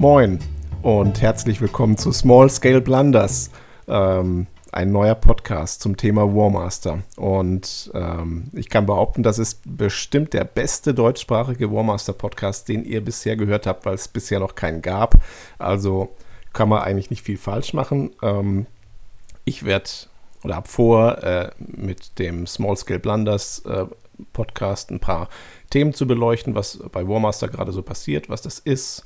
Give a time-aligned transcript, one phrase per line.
[0.00, 0.38] Moin
[0.82, 3.50] und herzlich willkommen zu Small Scale Blunders,
[3.88, 7.00] ähm, ein neuer Podcast zum Thema Warmaster.
[7.16, 13.34] Und ähm, ich kann behaupten, das ist bestimmt der beste deutschsprachige Warmaster-Podcast, den ihr bisher
[13.34, 15.16] gehört habt, weil es bisher noch keinen gab.
[15.58, 16.14] Also
[16.52, 18.12] kann man eigentlich nicht viel falsch machen.
[18.22, 18.66] Ähm,
[19.44, 19.90] ich werde
[20.44, 23.86] oder habe vor, äh, mit dem Small Scale Blunders äh,
[24.32, 25.28] Podcast ein paar
[25.70, 29.04] Themen zu beleuchten, was bei Warmaster gerade so passiert, was das ist,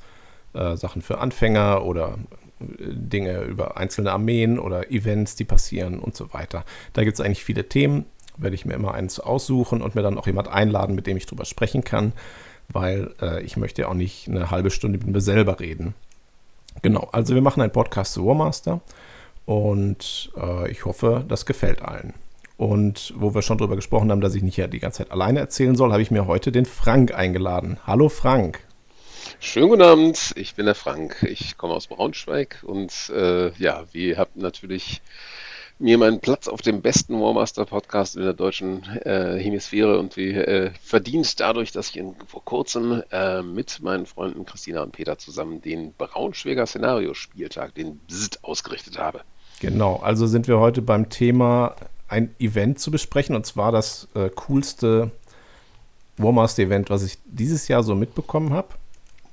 [0.53, 2.17] äh, Sachen für Anfänger oder
[2.59, 6.65] äh, Dinge über einzelne Armeen oder Events, die passieren und so weiter.
[6.93, 8.05] Da gibt es eigentlich viele Themen,
[8.37, 11.25] werde ich mir immer eins aussuchen und mir dann auch jemand einladen, mit dem ich
[11.25, 12.13] drüber sprechen kann,
[12.69, 15.93] weil äh, ich möchte ja auch nicht eine halbe Stunde mit mir selber reden.
[16.81, 18.81] Genau, also wir machen einen Podcast zu Warmaster
[19.45, 22.13] und äh, ich hoffe, das gefällt allen.
[22.57, 25.39] Und wo wir schon drüber gesprochen haben, dass ich nicht ja die ganze Zeit alleine
[25.39, 27.77] erzählen soll, habe ich mir heute den Frank eingeladen.
[27.85, 28.63] Hallo Frank.
[29.39, 31.25] Schönen guten Abend, ich bin der Frank.
[31.29, 35.01] Ich komme aus Braunschweig und äh, ja, wir haben natürlich
[35.79, 40.31] mir meinen Platz auf dem besten Warmaster Podcast in der deutschen äh, Hemisphäre und wie
[40.31, 45.17] äh, verdient dadurch, dass ich in, vor kurzem äh, mit meinen Freunden Christina und Peter
[45.17, 49.21] zusammen den Braunschweiger Szenariospieltag, den BZT, ausgerichtet habe.
[49.59, 51.75] Genau, also sind wir heute beim Thema
[52.07, 55.11] ein Event zu besprechen und zwar das äh, coolste
[56.17, 58.69] Warmaster-Event, was ich dieses Jahr so mitbekommen habe.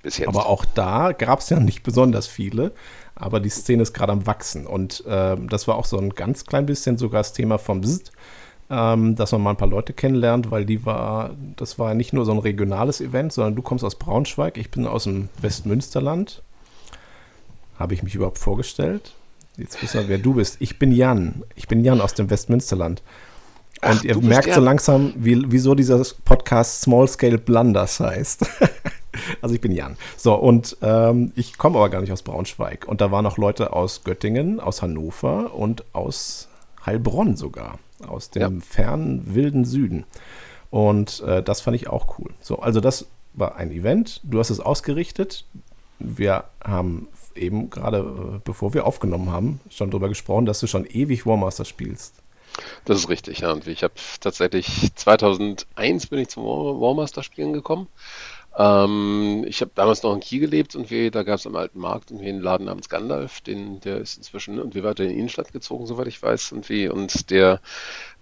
[0.03, 0.29] Bis jetzt.
[0.29, 2.73] Aber auch da gab es ja nicht besonders viele,
[3.15, 6.47] aber die Szene ist gerade am Wachsen und äh, das war auch so ein ganz
[6.47, 8.13] klein bisschen sogar das Thema vom Bzzt,
[8.71, 12.25] ähm, dass man mal ein paar Leute kennenlernt, weil die war, das war nicht nur
[12.25, 16.43] so ein regionales Event, sondern du kommst aus Braunschweig, ich bin aus dem Westmünsterland.
[17.79, 19.15] Habe ich mich überhaupt vorgestellt?
[19.57, 20.57] Jetzt wissen wir, wer du bist.
[20.61, 21.43] Ich bin Jan.
[21.55, 23.03] Ich bin Jan aus dem Westmünsterland.
[23.83, 28.47] Und Ach, ihr merkt so langsam, wie, wieso dieser Podcast Small Scale Blunders heißt.
[29.41, 29.97] also ich bin Jan.
[30.17, 32.87] So, und ähm, ich komme aber gar nicht aus Braunschweig.
[32.87, 36.49] Und da waren auch Leute aus Göttingen, aus Hannover und aus
[36.85, 37.79] Heilbronn sogar.
[38.07, 38.65] Aus dem ja.
[38.67, 40.05] fernen, wilden Süden.
[40.71, 42.31] Und äh, das fand ich auch cool.
[42.41, 44.21] So, also das war ein Event.
[44.25, 45.45] Du hast es ausgerichtet.
[45.99, 50.87] Wir haben eben gerade, äh, bevor wir aufgenommen haben, schon darüber gesprochen, dass du schon
[50.87, 52.15] ewig Warmaster spielst.
[52.85, 53.53] Das ist richtig, ja.
[53.53, 57.89] Und ich habe tatsächlich 2001 bin ich zum Warmaster spielen gekommen.
[58.61, 61.81] Ähm, ich habe damals noch in Kiel gelebt und wir, da gab es am alten
[61.81, 65.17] Markt irgendwie einen Laden namens Gandalf, den, der ist inzwischen und wir weiter in die
[65.17, 67.63] Innenstadt gezogen, soweit ich weiß, und wie und der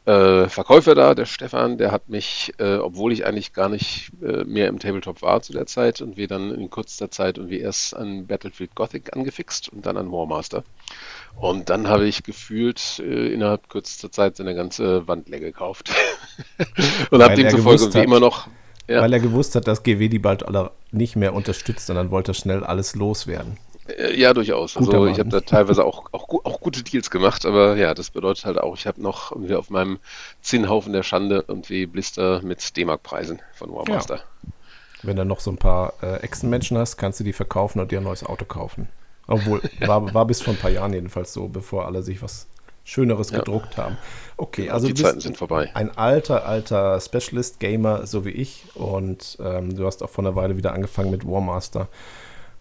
[0.04, 4.44] äh, Verkäufer da, der Stefan, der hat mich, äh, obwohl ich eigentlich gar nicht äh,
[4.44, 7.60] mehr im Tabletop war zu der Zeit und wir dann in kurzer Zeit und wir
[7.60, 10.62] erst an Battlefield Gothic angefixt und dann an Warmaster.
[11.40, 15.90] Und dann habe ich gefühlt äh, innerhalb kürzester Zeit seine ganze Wand leer gekauft.
[17.10, 18.46] und habe demzufolge wie immer noch.
[18.88, 19.02] Ja.
[19.02, 22.32] Weil er gewusst hat, dass GW die bald alle nicht mehr unterstützt und dann wollte
[22.32, 23.58] er schnell alles loswerden.
[23.86, 24.74] Äh, ja, durchaus.
[24.74, 28.10] Guter also ich habe da teilweise auch, auch, auch, gute Deals gemacht, aber ja, das
[28.10, 29.98] bedeutet halt auch, ich habe noch irgendwie auf meinem
[30.40, 34.16] Zinnhaufen der Schande irgendwie Blister mit D-Mark-Preisen von Warmaster.
[34.16, 34.22] Ja.
[35.02, 38.00] Wenn du noch so ein paar äh, Echsenmenschen hast, kannst du die verkaufen und dir
[38.00, 38.88] ein neues Auto kaufen.
[39.26, 42.48] Obwohl, war, war bis vor ein paar Jahren jedenfalls so, bevor alle sich was
[42.88, 43.40] Schöneres ja.
[43.40, 43.98] gedruckt haben.
[44.38, 45.68] Okay, also die du Zeiten sind vorbei.
[45.74, 48.64] Ein alter, alter Specialist-Gamer, so wie ich.
[48.74, 51.88] Und ähm, du hast auch vor einer Weile wieder angefangen mit Warmaster.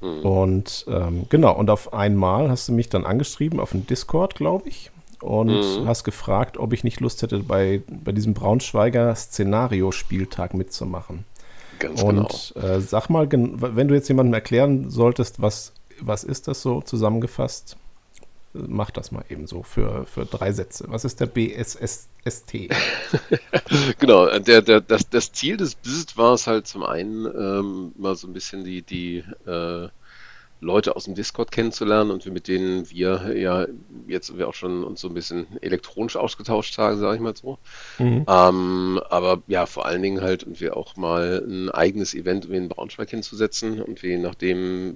[0.01, 0.25] Mhm.
[0.25, 4.67] Und ähm, genau, und auf einmal hast du mich dann angeschrieben auf dem Discord, glaube
[4.67, 5.87] ich, und mhm.
[5.87, 11.23] hast gefragt, ob ich nicht Lust hätte, bei, bei diesem Braunschweiger Szenario-Spieltag mitzumachen.
[11.79, 12.67] Ganz und genau.
[12.67, 15.71] äh, sag mal, wenn du jetzt jemandem erklären solltest, was,
[16.01, 17.77] was ist das so zusammengefasst?
[18.67, 20.85] Mach das mal eben so für, für drei Sätze.
[20.87, 22.69] Was ist der BSST?
[23.99, 28.15] genau, der, der, das, das Ziel des BIST war es halt zum einen ähm, mal
[28.15, 29.89] so ein bisschen die, die äh,
[30.59, 33.67] Leute aus dem Discord kennenzulernen und mit denen wir ja
[34.07, 37.59] jetzt wir auch schon uns so ein bisschen elektronisch ausgetauscht haben, sage ich mal so.
[37.99, 38.25] Mhm.
[38.27, 42.57] Ähm, aber ja, vor allen Dingen halt und wir auch mal ein eigenes Event wie
[42.57, 44.95] in Braunschweig hinzusetzen und wie nachdem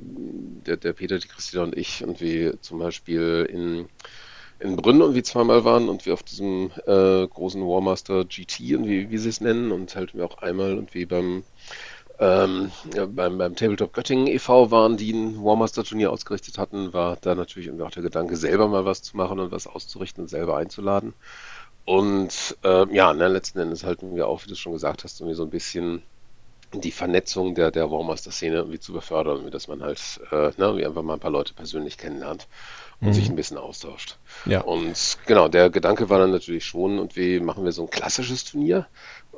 [0.65, 3.87] der, der Peter, die Christina und ich und wie zum Beispiel in
[4.61, 9.09] in Brünn irgendwie zweimal waren und wir auf diesem äh, großen Warmaster GT und wie,
[9.09, 11.43] wie sie es nennen und halt wir auch einmal und wie beim
[12.21, 12.71] ähm,
[13.15, 14.69] beim, beim Tabletop Göttingen e.V.
[14.69, 18.85] waren, die ein Warmaster-Turnier ausgerichtet hatten, war da natürlich irgendwie auch der Gedanke, selber mal
[18.85, 21.15] was zu machen und was auszurichten und selber einzuladen.
[21.83, 25.35] Und äh, ja, ne, letzten Endes halten wir auch, wie du schon gesagt hast, irgendwie
[25.35, 26.03] so ein bisschen
[26.73, 31.01] die Vernetzung der, der Warmaster-Szene irgendwie zu befördern, dass man halt äh, ne, wie einfach
[31.01, 32.47] mal ein paar Leute persönlich kennenlernt
[33.01, 33.13] und mhm.
[33.13, 34.17] sich ein bisschen austauscht.
[34.45, 34.61] Ja.
[34.61, 38.45] Und genau, der Gedanke war dann natürlich schon, und wie machen wir so ein klassisches
[38.45, 38.87] Turnier,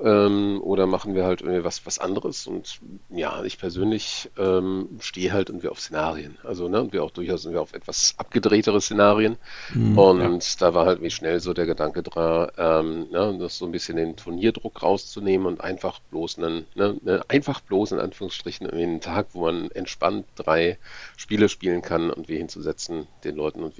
[0.04, 2.46] ähm, oder machen wir halt irgendwie was, was anderes?
[2.46, 2.80] Und
[3.10, 6.38] ja, ich persönlich ähm, stehe halt irgendwie auf Szenarien.
[6.44, 9.38] Also, ne, und wir auch durchaus irgendwie auf etwas abgedrehtere Szenarien.
[9.74, 10.56] Mhm, und ja.
[10.60, 13.96] da war halt wie schnell so der Gedanke dran, ähm, ne, das so ein bisschen
[13.96, 19.02] den Turnierdruck rauszunehmen und einfach bloß einen, ne, ne, einfach bloß in Anführungsstrichen irgendwie einen
[19.02, 20.78] Tag, wo man entspannt drei
[21.16, 23.78] Spiele spielen kann und wie hinzusetzen, den Leuten und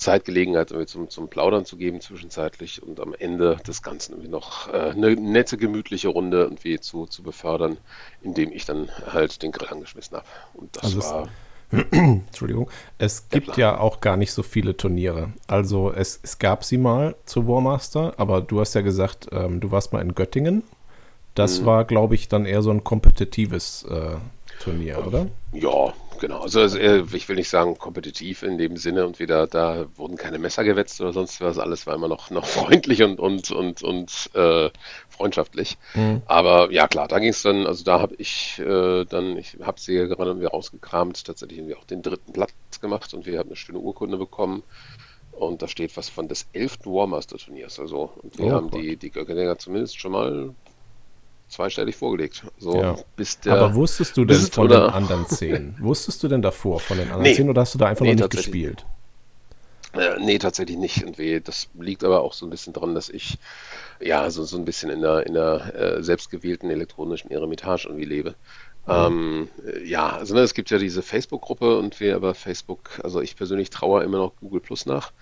[0.00, 4.72] wie Zeitgelegenheit zum, zum Plaudern zu geben zwischenzeitlich und am Ende des Ganzen irgendwie noch
[4.72, 7.76] äh, eine nette, gemütliche Runde irgendwie zu, zu befördern,
[8.22, 10.26] indem ich dann halt den Grill angeschmissen habe.
[10.54, 11.28] Und das also war.
[11.92, 12.68] Entschuldigung.
[12.98, 15.32] Es gibt ja auch gar nicht so viele Turniere.
[15.46, 19.70] Also es, es gab sie mal zu Warmaster, aber du hast ja gesagt, ähm, du
[19.70, 20.64] warst mal in Göttingen.
[21.34, 21.66] Das mhm.
[21.66, 24.16] war, glaube ich, dann eher so ein kompetitives äh,
[24.60, 25.28] Turnier, oder?
[25.52, 26.40] Ja, genau.
[26.40, 30.38] Also, also ich will nicht sagen kompetitiv in dem Sinne und wieder da wurden keine
[30.38, 31.58] Messer gewetzt oder sonst was.
[31.58, 34.70] Alles war immer noch, noch freundlich und und und und äh,
[35.08, 35.78] freundschaftlich.
[35.94, 36.22] Mhm.
[36.26, 37.66] Aber ja klar, da ging es dann.
[37.66, 41.76] Also da habe ich äh, dann, ich habe sie ja gerade irgendwie rausgekramt, tatsächlich irgendwie
[41.76, 44.62] auch den dritten Platz gemacht und wir haben eine schöne Urkunde bekommen.
[45.32, 47.80] Und da steht was von des elften Warmaster-Turniers.
[47.80, 48.82] Also, und wir oh, haben Gott.
[48.82, 50.54] die, die Göckeninger zumindest schon mal
[51.50, 52.44] zweistellig vorgelegt.
[52.58, 52.96] So, ja.
[53.44, 54.86] der, Aber wusstest du denn von oder?
[54.86, 55.76] den anderen zehn?
[55.80, 57.34] wusstest du denn davor von den anderen nee.
[57.34, 58.86] zehn oder hast du da einfach nee, noch nicht gespielt?
[59.92, 61.04] Äh, nee, tatsächlich nicht.
[61.48, 63.38] Das liegt aber auch so ein bisschen daran, dass ich
[64.00, 68.34] ja so, so ein bisschen in der, in der äh, selbstgewählten elektronischen Eremitage irgendwie lebe.
[68.90, 69.48] Mhm.
[69.66, 73.36] Ähm, ja, also ne, es gibt ja diese Facebook-Gruppe und wir aber Facebook, also ich
[73.36, 75.12] persönlich traue immer noch Google Plus nach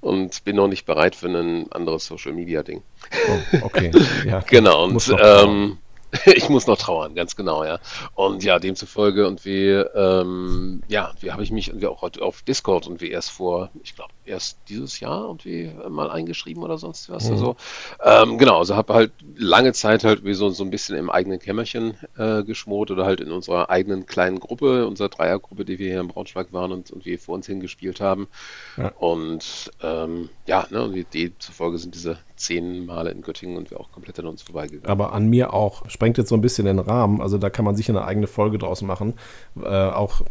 [0.00, 2.82] und bin noch nicht bereit für ein anderes Social Media Ding.
[3.28, 3.90] Oh, okay.
[4.26, 4.84] Ja, genau.
[4.84, 5.78] Und ähm,
[6.26, 7.78] ich muss noch trauern, ganz genau, ja.
[8.14, 12.86] Und ja, demzufolge und wie, ähm, ja, wie habe ich mich irgendwie auch auf Discord
[12.86, 17.10] und wie erst vor, ich glaube, erst dieses Jahr und wie mal eingeschrieben oder sonst
[17.10, 17.26] was.
[17.26, 17.32] Mhm.
[17.32, 17.56] Also,
[18.04, 21.38] ähm, genau, also habe halt lange Zeit halt wie so, so ein bisschen im eigenen
[21.38, 26.00] Kämmerchen äh, geschmort oder halt in unserer eigenen kleinen Gruppe, unserer Dreiergruppe, die wir hier
[26.00, 28.28] in Braunschweig waren und, und wir vor uns hingespielt haben.
[28.76, 28.88] Ja.
[28.98, 33.90] Und ähm, ja, ne, und demzufolge sind diese zehn Male in Göttingen und wir auch
[33.90, 34.88] komplett an uns vorbeigegangen.
[34.88, 35.88] Aber an mir auch.
[35.88, 37.20] Sprengt jetzt so ein bisschen den Rahmen.
[37.20, 39.14] Also da kann man sicher eine eigene Folge draus machen.
[39.60, 40.22] Äh, auch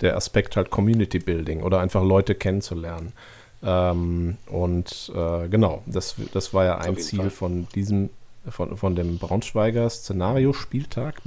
[0.00, 3.12] der Aspekt halt Community Building oder einfach Leute kennenzulernen.
[3.64, 7.30] Ähm, und äh, genau, das, das war ja ein Ziel Fall.
[7.30, 8.10] von diesem,
[8.48, 11.22] von, von dem Braunschweiger Szenario-Spieltag.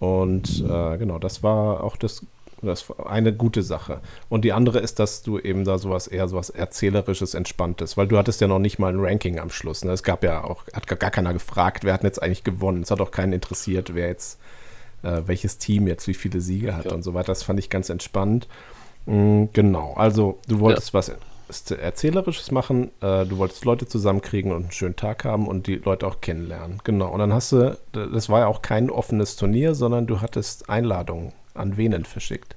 [0.00, 2.22] Und äh, genau, das war auch das
[2.64, 4.00] das eine gute Sache.
[4.28, 8.18] Und die andere ist, dass du eben da sowas eher sowas Erzählerisches, Entspanntes, weil du
[8.18, 9.84] hattest ja noch nicht mal ein Ranking am Schluss.
[9.84, 9.92] Ne?
[9.92, 12.82] Es gab ja auch, hat gar keiner gefragt, wer hat jetzt eigentlich gewonnen.
[12.82, 14.38] Es hat auch keinen interessiert, wer jetzt,
[15.02, 16.92] äh, welches Team jetzt wie viele Siege hat ja.
[16.92, 17.26] und so weiter.
[17.26, 18.48] Das fand ich ganz entspannt.
[19.06, 20.94] Mhm, genau, also du wolltest ja.
[20.94, 21.12] was
[21.48, 26.06] Erzählerisches machen, äh, du wolltest Leute zusammenkriegen und einen schönen Tag haben und die Leute
[26.06, 26.80] auch kennenlernen.
[26.84, 30.68] Genau, und dann hast du, das war ja auch kein offenes Turnier, sondern du hattest
[30.68, 32.56] Einladungen an wen verschickt?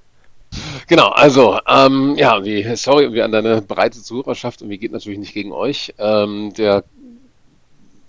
[0.87, 5.19] Genau, also, ähm, ja, wie, sorry, wie an deine breite Zuhörerschaft und wie geht natürlich
[5.19, 5.93] nicht gegen euch.
[5.97, 6.85] Ähm, der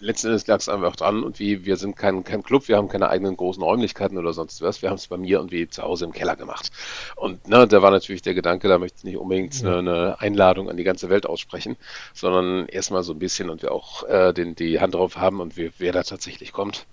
[0.01, 2.89] letzten Endes lag es einfach dran und wie wir sind kein, kein Club, wir haben
[2.89, 4.83] keine eigenen großen Räumlichkeiten oder sonst was.
[4.83, 6.71] Wir haben es bei mir und wie zu Hause im Keller gemacht.
[7.17, 9.79] Und ne, da war natürlich der Gedanke, da möchte ich nicht unbedingt ja.
[9.79, 11.77] eine, eine, Einladung an die ganze Welt aussprechen,
[12.15, 15.57] sondern erstmal so ein bisschen und wir auch äh, den, die Hand drauf haben und
[15.57, 16.87] wie, wer da tatsächlich kommt.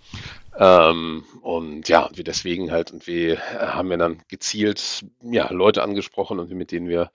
[0.57, 6.39] Ähm, und ja, wir deswegen halt und wir haben wir dann gezielt ja, Leute angesprochen
[6.39, 7.11] und mit denen wir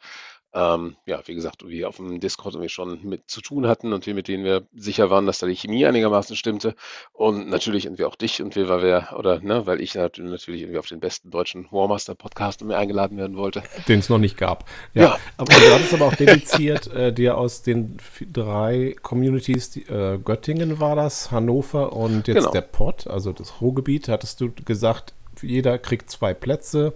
[0.53, 4.07] ähm, ja, wie gesagt, wir auf dem Discord irgendwie schon mit zu tun hatten und
[4.07, 6.75] wir mit denen wir sicher waren, dass da die Chemie einigermaßen stimmte.
[7.13, 10.79] Und natürlich irgendwie auch dich und wir, weil wir, oder ne, weil ich natürlich irgendwie
[10.79, 13.63] auf den besten deutschen Warmaster Podcast mir eingeladen werden wollte.
[13.87, 14.69] Den es noch nicht gab.
[14.93, 15.03] Ja.
[15.03, 15.19] ja.
[15.37, 17.99] Aber du hattest aber auch dediziert äh, dir aus den
[18.33, 22.51] drei Communities, die, äh, Göttingen war das, Hannover und jetzt genau.
[22.51, 26.95] der Pott, also das Ruhrgebiet, hattest du gesagt, jeder kriegt zwei Plätze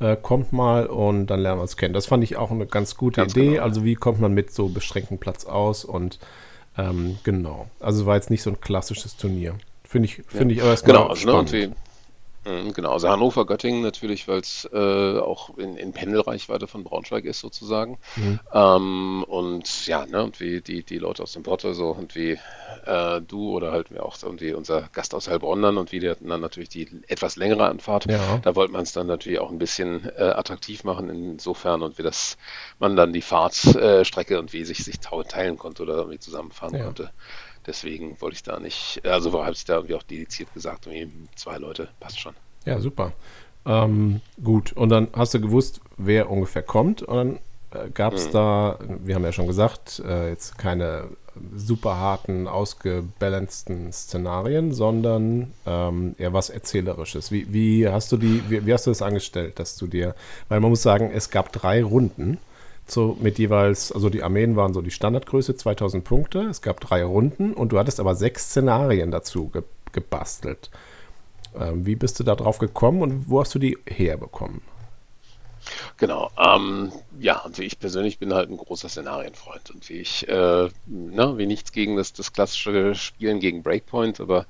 [0.00, 1.94] äh, kommt mal und dann lernen wir uns kennen.
[1.94, 3.50] Das fand ich auch eine ganz gute ganz Idee.
[3.52, 3.62] Genau.
[3.62, 6.18] Also wie kommt man mit so beschränktem Platz aus und
[6.76, 7.68] ähm, genau.
[7.80, 9.54] Also war jetzt nicht so ein klassisches Turnier.
[9.84, 10.58] Finde ich, finde ja.
[10.58, 11.70] ich aber erstmal genau, also, ne, spannend.
[11.70, 11.83] Mhm,
[12.44, 17.40] genau, also Hannover, Göttingen natürlich, weil es äh, auch in, in Pendelreichweite von Braunschweig ist
[17.40, 17.98] sozusagen.
[18.16, 18.40] Mhm.
[18.52, 22.38] Ähm, und ja, ne, und wie die, die Leute aus dem Porto so und wie
[22.86, 26.28] äh, du oder halt mir auch irgendwie unser Gast aus Heilbronn dann und wie hatten
[26.28, 28.10] dann natürlich die etwas längere Anfahrt.
[28.10, 28.38] Ja.
[28.42, 32.02] Da wollte man es dann natürlich auch ein bisschen äh, attraktiv machen insofern und wie
[32.02, 32.36] das
[32.78, 36.84] man dann die Fahrtstrecke und wie sich sich teilen konnte oder irgendwie zusammenfahren ja.
[36.84, 37.10] konnte.
[37.66, 40.88] Deswegen wollte ich da nicht, also habe ich da irgendwie auch dediziert gesagt,
[41.34, 42.34] zwei Leute, passt schon.
[42.64, 43.12] Ja, super.
[43.66, 47.38] Ähm, gut, und dann hast du gewusst, wer ungefähr kommt und dann
[47.70, 48.32] äh, gab es mhm.
[48.32, 51.08] da, wir haben ja schon gesagt, äh, jetzt keine
[51.56, 57.32] super harten, ausgebalanceden Szenarien, sondern ähm, eher was Erzählerisches.
[57.32, 60.14] Wie, wie hast du die, wie, wie, hast du das angestellt, dass du dir,
[60.48, 62.38] weil man muss sagen, es gab drei Runden
[62.86, 67.04] so mit jeweils, also die Armeen waren so die Standardgröße, 2000 Punkte, es gab drei
[67.04, 69.62] Runden und du hattest aber sechs Szenarien dazu ge
[69.92, 70.70] gebastelt.
[71.56, 74.60] Ähm, wie bist du da drauf gekommen und wo hast du die herbekommen?
[75.96, 76.30] Genau.
[76.36, 81.38] Ähm, ja, und ich persönlich bin halt ein großer Szenarienfreund und wie ich, äh, ne,
[81.38, 84.46] wie nichts gegen das, das klassische Spielen gegen Breakpoint, aber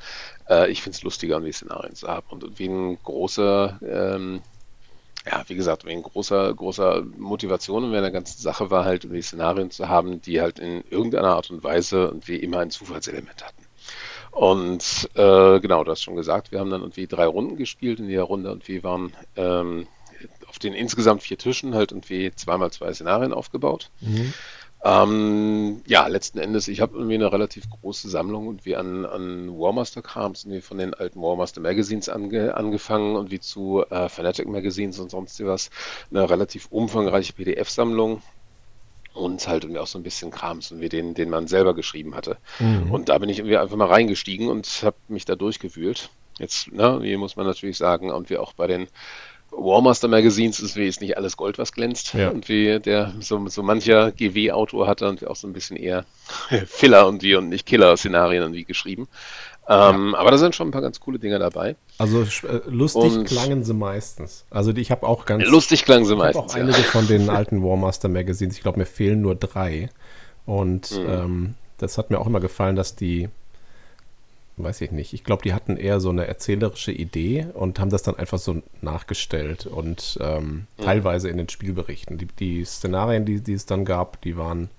[0.48, 2.26] äh, ich finde es lustiger, um die Szenarien zu haben.
[2.30, 4.42] Und, und wie ein großer, ähm,
[5.26, 9.22] ja, wie gesagt, wie ein großer, großer Motivation in der ganzen Sache war halt, die
[9.22, 13.44] Szenarien zu haben, die halt in irgendeiner Art und Weise und wie immer ein Zufallselement
[13.44, 13.64] hatten.
[14.30, 18.08] Und äh, genau, du hast schon gesagt, wir haben dann irgendwie drei Runden gespielt in
[18.08, 19.86] jeder Runde und wir waren ähm,
[20.48, 23.90] auf den insgesamt vier Tischen halt irgendwie zweimal zwei Szenarien aufgebaut.
[24.00, 24.34] Mhm.
[24.86, 29.48] Ähm, ja, letzten Endes, ich habe irgendwie eine relativ große Sammlung und wie an, an
[29.48, 35.10] Warmaster-Krams, von den alten Warmaster Magazines ange, angefangen und wie zu äh, Fanatic Magazines und
[35.10, 35.70] sonst was,
[36.10, 38.20] eine relativ umfangreiche PDF-Sammlung
[39.14, 42.14] und halt irgendwie auch so ein bisschen Krams, und wie den, den man selber geschrieben
[42.14, 42.36] hatte.
[42.58, 42.90] Mhm.
[42.90, 46.10] Und da bin ich irgendwie einfach mal reingestiegen und habe mich da durchgewühlt.
[46.38, 48.88] Jetzt, ne, hier muss man natürlich sagen, und wir auch bei den
[49.56, 52.14] Warmaster Magazines ist wie ist nicht alles Gold, was glänzt.
[52.14, 52.30] Ja.
[52.30, 56.04] Und wie der so, so mancher GW-Autor hat dann auch so ein bisschen eher
[56.66, 59.08] Filler und wie und nicht Killer-Szenarien und wie geschrieben.
[59.68, 60.18] Ähm, ja.
[60.18, 61.76] Aber da sind schon ein paar ganz coole Dinge dabei.
[61.98, 64.44] Also äh, lustig und klangen sie meistens.
[64.50, 65.44] Also ich habe auch ganz.
[65.46, 66.44] Lustig klangen sie meistens.
[66.44, 66.84] Ich auch einige ja.
[66.84, 68.56] von den alten Warmaster Magazines.
[68.56, 69.88] Ich glaube, mir fehlen nur drei.
[70.44, 71.08] Und mhm.
[71.08, 73.28] ähm, das hat mir auch immer gefallen, dass die
[74.56, 75.12] weiß ich nicht.
[75.12, 78.62] Ich glaube, die hatten eher so eine erzählerische Idee und haben das dann einfach so
[78.80, 80.82] nachgestellt und ähm, mhm.
[80.82, 82.18] teilweise in den Spielberichten.
[82.18, 84.70] Die, die Szenarien, die, die, es dann gab, die waren,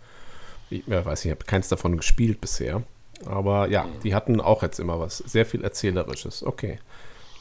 [0.70, 2.84] ich ja, weiß nicht, ich habe keins davon gespielt bisher.
[3.26, 4.00] Aber ja, mhm.
[4.04, 6.44] die hatten auch jetzt immer was, sehr viel Erzählerisches.
[6.44, 6.80] Okay.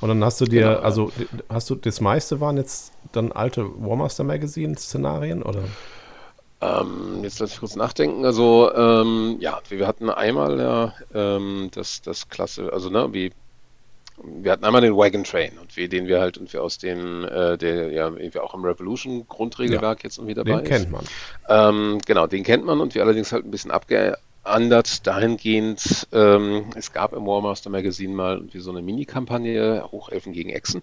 [0.00, 1.12] Und dann hast du dir, genau, also
[1.48, 5.64] hast du, das meiste waren jetzt dann alte Warmaster Magazine Szenarien oder?
[6.60, 8.24] Ähm, jetzt lass ich kurz nachdenken.
[8.24, 13.32] Also, ähm, ja, wir hatten einmal ja ähm, das, das Klasse, also, ne, wie,
[14.22, 17.24] wir hatten einmal den Wagon Train und wie, den wir halt und wir aus dem,
[17.24, 20.68] äh, der ja irgendwie auch im Revolution Grundregelwerk ja, jetzt irgendwie dabei den ist.
[20.68, 21.04] Den kennt man.
[21.48, 26.92] Ähm, genau, den kennt man und wir allerdings halt ein bisschen abgeändert dahingehend, ähm, es
[26.92, 30.82] gab im Warmaster Magazine mal irgendwie so eine Mini-Kampagne, Hochelfen gegen Echsen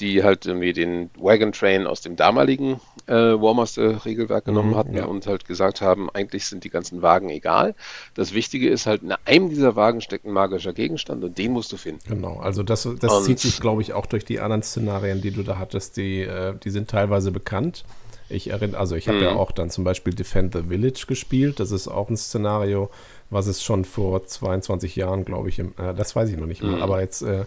[0.00, 5.04] die halt irgendwie den Wagon Train aus dem damaligen äh, Warmaster-Regelwerk genommen mhm, hatten ja.
[5.04, 7.74] und halt gesagt haben, eigentlich sind die ganzen Wagen egal.
[8.14, 11.72] Das Wichtige ist halt, in einem dieser Wagen steckt ein magischer Gegenstand und den musst
[11.72, 12.00] du finden.
[12.08, 15.42] Genau, also das, das zieht sich, glaube ich, auch durch die anderen Szenarien, die du
[15.42, 15.96] da hattest.
[15.96, 17.84] Die, äh, die sind teilweise bekannt.
[18.30, 19.24] Ich erinnere, also ich habe mhm.
[19.24, 21.60] ja auch dann zum Beispiel Defend the Village gespielt.
[21.60, 22.88] Das ist auch ein Szenario,
[23.28, 26.62] was es schon vor 22 Jahren, glaube ich, im, äh, das weiß ich noch nicht
[26.62, 26.82] mehr, mhm.
[26.82, 27.44] aber jetzt äh,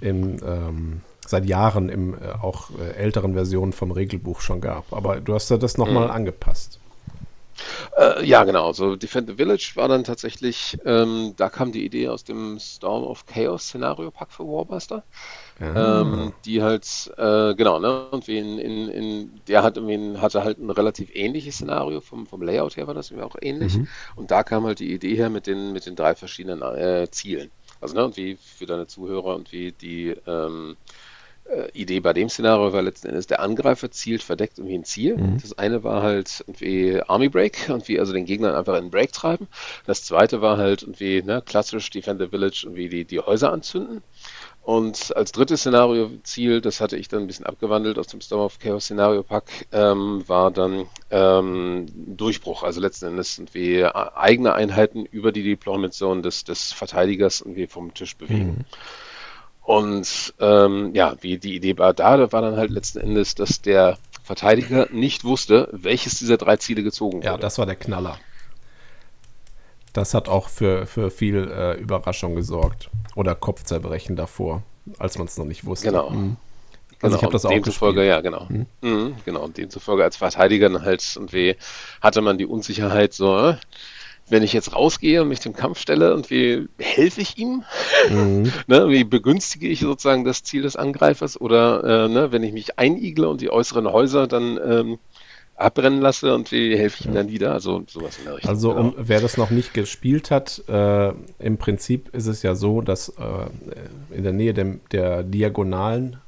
[0.00, 4.92] im ähm, seit Jahren im äh, auch äh, älteren Versionen vom Regelbuch schon gab.
[4.92, 6.12] Aber du hast ja das nochmal mhm.
[6.12, 6.78] angepasst.
[7.96, 8.72] Äh, ja, genau.
[8.72, 13.04] So Defend the Village war dann tatsächlich, ähm, da kam die Idee aus dem Storm
[13.04, 15.04] of Chaos Szenario Pack für Warbuster.
[15.58, 16.02] Ah.
[16.02, 18.08] Ähm, die halt, äh, genau, ne?
[18.10, 22.26] Und wie in, in, in der hat irgendwie, hatte halt ein relativ ähnliches Szenario, vom,
[22.26, 23.76] vom Layout her war das auch ähnlich.
[23.76, 23.88] Mhm.
[24.16, 27.50] Und da kam halt die Idee her mit den, mit den drei verschiedenen äh, Zielen.
[27.80, 31.05] Also, ne, und wie für deine Zuhörer und wie die ähm, äh,
[31.72, 35.16] Idee bei dem Szenario war letzten Endes, der Angreifer zielt verdeckt irgendwie ein Ziel.
[35.16, 35.38] Mhm.
[35.40, 38.90] Das eine war halt irgendwie Army Break und wie also den Gegner einfach in den
[38.90, 39.46] Break treiben.
[39.86, 43.52] Das zweite war halt irgendwie ne, klassisch Defend the Village und wie die, die Häuser
[43.52, 44.02] anzünden.
[44.62, 48.58] Und als drittes Szenario-Ziel, das hatte ich dann ein bisschen abgewandelt aus dem Storm of
[48.58, 52.64] Chaos Szenario-Pack, ähm, war dann ähm, Durchbruch.
[52.64, 57.94] Also letzten Endes irgendwie eigene Einheiten über die Deployment Zone des, des Verteidigers irgendwie vom
[57.94, 58.56] Tisch bewegen.
[58.58, 58.64] Mhm.
[59.66, 63.98] Und ähm, ja, wie die Idee war da, war dann halt letzten Endes, dass der
[64.22, 67.26] Verteidiger nicht wusste, welches dieser drei Ziele gezogen wurde.
[67.26, 68.16] Ja, das war der Knaller.
[69.92, 72.90] Das hat auch für, für viel äh, Überraschung gesorgt.
[73.16, 74.62] Oder Kopfzerbrechen davor,
[74.98, 75.88] als man es noch nicht wusste.
[75.88, 76.10] Genau.
[76.10, 76.36] Mhm.
[77.02, 78.08] Also genau, ich habe das auch demzufolge, gespielt.
[78.08, 78.46] ja, genau.
[78.48, 78.66] Mhm.
[78.82, 81.56] Mhm, genau, und demzufolge als Verteidiger dann halt irgendwie
[82.00, 83.56] hatte man die Unsicherheit so, äh,
[84.28, 87.62] wenn ich jetzt rausgehe und mich dem Kampf stelle und wie helfe ich ihm?
[88.10, 88.52] Mhm.
[88.66, 91.40] ne, wie begünstige ich sozusagen das Ziel des Angreifers?
[91.40, 94.98] Oder äh, ne, wenn ich mich einigle und die äußeren Häuser dann ähm,
[95.56, 97.52] abbrennen lasse und wie helfe ich ihm dann wieder?
[97.52, 98.50] Also sowas in der Richtung.
[98.50, 102.82] Also um, wer das noch nicht gespielt hat, äh, im Prinzip ist es ja so,
[102.82, 106.18] dass äh, in der Nähe der, der diagonalen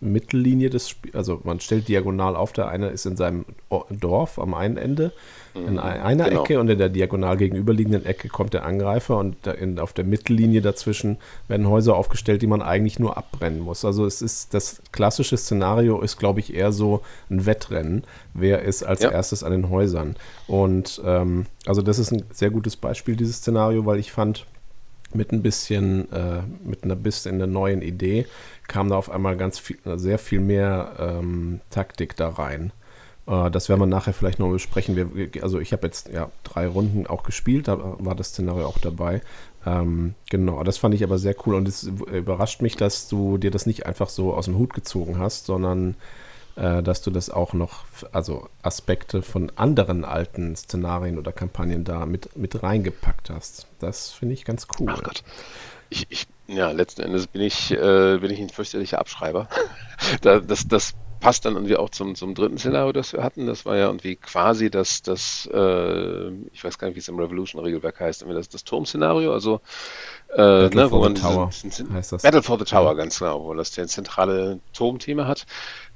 [0.00, 3.44] Mittellinie des Spiels, also man stellt diagonal auf, der eine ist in seinem
[3.90, 5.12] Dorf am einen Ende
[5.54, 5.78] in mhm.
[5.78, 6.42] einer genau.
[6.42, 10.60] Ecke und in der diagonal gegenüberliegenden Ecke kommt der Angreifer und in, auf der Mittellinie
[10.60, 13.84] dazwischen werden Häuser aufgestellt, die man eigentlich nur abbrennen muss.
[13.84, 18.02] Also es ist das klassische Szenario ist, glaube ich, eher so ein Wettrennen.
[18.32, 19.10] Wer ist als ja.
[19.10, 20.16] erstes an den Häusern?
[20.48, 24.46] Und ähm, also das ist ein sehr gutes Beispiel, dieses Szenario, weil ich fand,
[25.14, 28.26] mit ein bisschen, äh, mit einer bisschen einer neuen Idee
[28.68, 32.72] kam da auf einmal ganz viel, sehr viel mehr ähm, Taktik da rein.
[33.26, 34.96] Äh, das werden wir nachher vielleicht noch besprechen.
[34.96, 38.78] Wir, also ich habe jetzt ja drei Runden auch gespielt, da war das Szenario auch
[38.78, 39.20] dabei.
[39.66, 43.50] Ähm, genau, das fand ich aber sehr cool und es überrascht mich, dass du dir
[43.50, 45.96] das nicht einfach so aus dem Hut gezogen hast, sondern
[46.56, 52.06] äh, dass du das auch noch, also Aspekte von anderen alten Szenarien oder Kampagnen da
[52.06, 53.66] mit, mit reingepackt hast.
[53.78, 54.88] Das finde ich ganz cool.
[54.90, 55.24] Ach Gott.
[55.90, 59.48] Ich, ich, ja, letzten Endes bin ich, äh, bin ich ein fürchterlicher Abschreiber.
[60.22, 63.46] da, das, das passt dann irgendwie auch zum, zum dritten Szenario, das wir hatten.
[63.46, 67.18] Das war ja irgendwie quasi das, das äh, ich weiß gar nicht, wie es im
[67.18, 69.62] Revolution-Regelwerk heißt, das, das Turm-Szenario, also
[70.28, 72.22] äh, Battle ne, for wo man the Tower diesen, heißt das.
[72.22, 75.46] Battle for the Tower, ganz genau, wo das der zentrale Turmthema hat.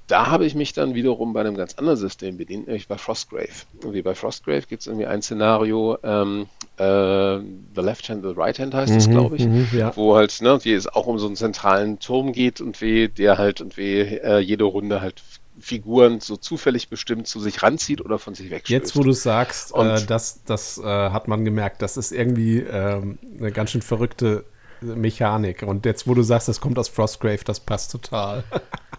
[0.09, 3.49] Da habe ich mich dann wiederum bei einem ganz anderen System bedient, nämlich bei Frostgrave.
[3.83, 6.47] Wie bei Frostgrave gibt es irgendwie ein Szenario, ähm,
[6.79, 7.39] äh,
[7.75, 9.95] The Left Hand, The Right Hand heißt es, mhm, glaube ich, mhm, ja.
[9.95, 13.37] wo halt, ne, wie es auch um so einen zentralen Turm geht und wie der
[13.37, 15.23] halt und wie äh, jede Runde halt
[15.61, 18.71] Figuren so zufällig bestimmt zu sich ranzieht oder von sich wegstößt.
[18.71, 23.19] Jetzt, wo du sagst, äh, das, das äh, hat man gemerkt, das ist irgendwie ähm,
[23.39, 24.45] eine ganz schön verrückte
[24.81, 25.63] Mechanik.
[25.63, 28.45] Und jetzt, wo du sagst, das kommt aus Frostgrave, das passt total.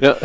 [0.00, 0.16] Ja,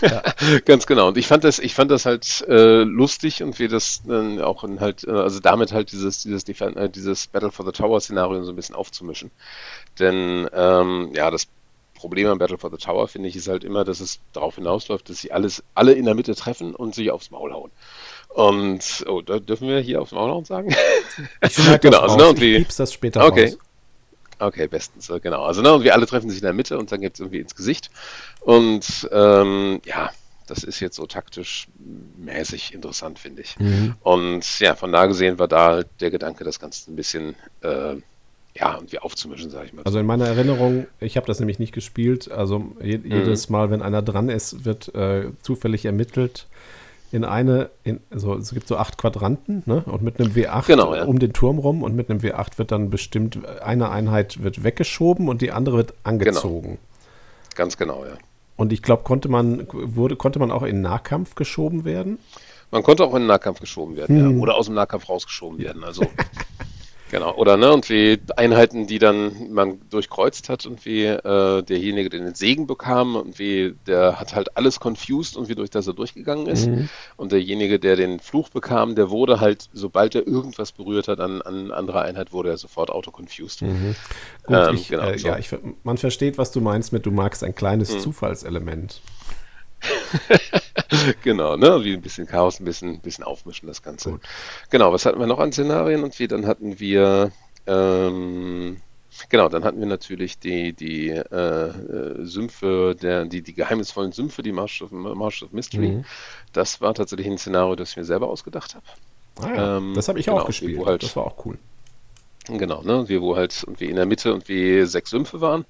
[0.00, 0.22] ja.
[0.64, 1.08] ganz genau.
[1.08, 4.64] Und ich fand das, ich fand das halt äh, lustig und wir das dann auch
[4.64, 8.42] in halt, äh, also damit halt dieses, dieses, äh, dieses Battle for the Tower Szenario
[8.44, 9.30] so ein bisschen aufzumischen.
[9.98, 11.48] Denn ähm, ja, das
[11.94, 15.08] Problem am Battle for the Tower finde ich ist halt immer, dass es darauf hinausläuft,
[15.08, 17.70] dass sie alles, alle in der Mitte treffen und sich aufs Maul hauen.
[18.28, 20.74] Und oh, da dürfen wir hier aufs Maul hauen sagen.
[21.40, 23.46] Ich genau, also, ne, und wie, ich das später okay.
[23.46, 23.58] Raus.
[24.38, 25.44] Okay, bestens, genau.
[25.44, 27.40] Also, ne, und wir alle treffen sich in der Mitte und dann gibt es irgendwie
[27.40, 27.90] ins Gesicht.
[28.40, 30.10] Und ähm, ja,
[30.46, 31.68] das ist jetzt so taktisch
[32.18, 33.58] mäßig interessant, finde ich.
[33.58, 33.94] Mhm.
[34.02, 37.96] Und ja, von da gesehen war da der Gedanke, das Ganze ein bisschen äh,
[38.56, 39.82] ja, irgendwie aufzumischen, sage ich mal.
[39.82, 43.10] Also in meiner Erinnerung, ich habe das nämlich nicht gespielt, also je, mhm.
[43.10, 46.46] jedes Mal, wenn einer dran ist, wird äh, zufällig ermittelt,
[47.14, 49.84] in eine, in, also es gibt so acht Quadranten, ne?
[49.86, 51.04] Und mit einem W8 genau, ja.
[51.04, 55.28] um den Turm rum und mit einem W8 wird dann bestimmt, eine Einheit wird weggeschoben
[55.28, 56.70] und die andere wird angezogen.
[56.70, 57.54] Genau.
[57.54, 58.14] Ganz genau, ja.
[58.56, 62.18] Und ich glaube, konnte man, wurde, konnte man auch in Nahkampf geschoben werden?
[62.72, 64.36] Man konnte auch in den Nahkampf geschoben werden, hm.
[64.36, 64.42] ja.
[64.42, 65.84] Oder aus dem Nahkampf rausgeschoben werden.
[65.84, 66.02] Also
[67.10, 72.08] Genau, oder ne, und wie Einheiten, die dann man durchkreuzt hat und wie äh, derjenige,
[72.08, 75.86] der den Segen bekam und wie der hat halt alles confused und wie durch das
[75.86, 76.66] er durchgegangen ist.
[76.66, 76.88] Mhm.
[77.16, 81.42] Und derjenige, der den Fluch bekam, der wurde halt, sobald er irgendwas berührt hat an,
[81.42, 83.62] an andere Einheit, wurde er sofort auto-confused.
[83.62, 83.94] Mhm.
[84.44, 85.28] Gut, ähm, ich, genau, äh, so.
[85.28, 88.00] ja, ich, man versteht, was du meinst mit, du magst ein kleines mhm.
[88.00, 89.00] Zufallselement.
[91.22, 91.84] genau, ne?
[91.84, 94.12] Wie ein bisschen Chaos, ein bisschen, bisschen aufmischen, das Ganze.
[94.12, 94.22] Gut.
[94.70, 96.02] Genau, was hatten wir noch an Szenarien?
[96.02, 97.32] Und wie dann hatten wir,
[97.66, 98.80] ähm,
[99.28, 101.72] genau, dann hatten wir natürlich die, die äh,
[102.24, 105.88] Sümpfe, der, die, die geheimnisvollen Sümpfe, die Marsh of, Marsh of Mystery.
[105.88, 106.04] Mhm.
[106.52, 108.86] Das war tatsächlich ein Szenario, das ich mir selber ausgedacht habe.
[109.40, 109.76] Ah, ja.
[109.78, 110.84] ähm, das habe ich genau, auch gespielt.
[110.84, 111.58] Halt, das war auch cool.
[112.46, 113.08] Genau, ne?
[113.08, 115.64] Wir, wo halt irgendwie in der Mitte und wie sechs Sümpfe waren.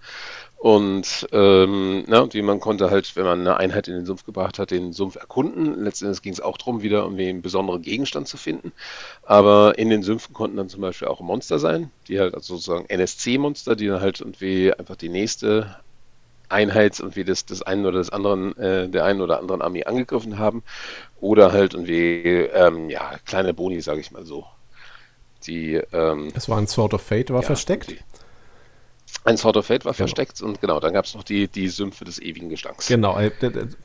[0.65, 4.59] Und ähm, na, wie man konnte halt, wenn man eine Einheit in den Sumpf gebracht
[4.59, 5.85] hat, den Sumpf erkunden.
[5.85, 8.73] Letztendlich ging es auch darum, wieder irgendwie einen besonderen Gegenstand zu finden.
[9.25, 12.87] Aber in den Sümpfen konnten dann zum Beispiel auch Monster sein, die halt also sozusagen
[12.89, 15.77] NSC-Monster, die dann halt irgendwie einfach die nächste
[16.49, 20.39] Einheit irgendwie des, des einen oder des anderen, äh, der einen oder anderen Armee angegriffen
[20.39, 20.63] haben.
[21.21, 24.47] Oder halt irgendwie, ähm, ja, kleine Boni, sage ich mal so.
[25.47, 27.91] Die, ähm, es war ein Sword of Fate, war ja, versteckt.
[27.91, 27.99] Die,
[29.25, 30.07] ein Sword of Fate war genau.
[30.07, 32.89] versteckt und genau, dann gab es noch die, die Sümpfe des ewigen Gestanks.
[32.89, 33.31] Genau, äh,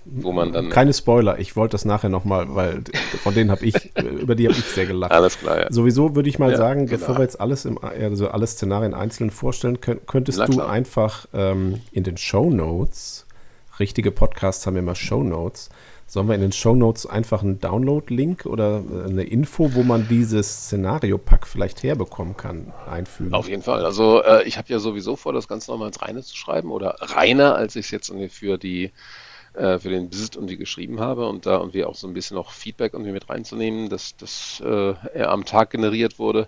[0.06, 0.70] wo man dann.
[0.70, 2.84] Keine Spoiler, ich wollte das nachher nochmal, weil
[3.24, 5.12] von denen habe ich, über die habe ich sehr gelacht.
[5.12, 5.68] Alles klar, ja.
[5.72, 7.00] Sowieso würde ich mal ja, sagen, genau.
[7.00, 11.82] bevor wir jetzt alles im, also alle Szenarien einzeln vorstellen, könnt, könntest du einfach ähm,
[11.92, 13.26] in den Show Notes,
[13.80, 15.70] richtige Podcasts haben immer Show Notes,
[16.10, 20.08] Sollen wir in den Show Notes einfach einen Download-Link oder äh, eine Info, wo man
[20.08, 23.36] dieses Szenario-Pack vielleicht herbekommen kann, einfügen?
[23.36, 23.86] Auf jeden Fall.
[23.86, 26.96] Also äh, ich habe ja sowieso vor, das Ganze nochmal ins Reine zu schreiben oder
[27.00, 28.92] reiner, als ich es jetzt für die
[29.54, 32.54] äh, für den Visit irgendwie geschrieben habe und da irgendwie auch so ein bisschen noch
[32.54, 36.48] Feedback irgendwie mit reinzunehmen, dass das äh, er am Tag generiert wurde.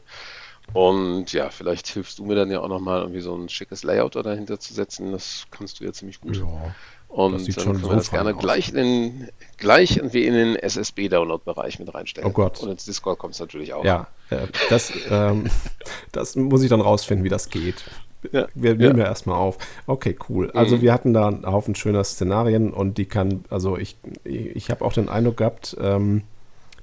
[0.74, 4.16] Und ja, vielleicht hilfst du mir dann ja auch nochmal irgendwie so ein schickes Layout
[4.16, 5.12] dahinter zu setzen.
[5.12, 6.38] Das kannst du ja ziemlich gut.
[6.38, 6.74] Ja.
[7.12, 11.94] Und dann können wir das gerne gleich in, den, gleich irgendwie in den SSB-Download-Bereich mit
[11.94, 12.30] reinstellen.
[12.30, 12.62] Oh Gott.
[12.62, 13.84] Und ins Discord kommt es natürlich auch.
[13.84, 15.50] Ja, äh, das, ähm,
[16.14, 17.84] das muss ich dann rausfinden, wie das geht.
[18.32, 19.58] Ja, wir nehmen ja, ja erstmal auf.
[19.88, 20.52] Okay, cool.
[20.52, 20.82] Also mhm.
[20.82, 24.94] wir hatten da einen Haufen schöner Szenarien und die kann, also ich, ich habe auch
[24.94, 26.24] den Eindruck gehabt, ähm,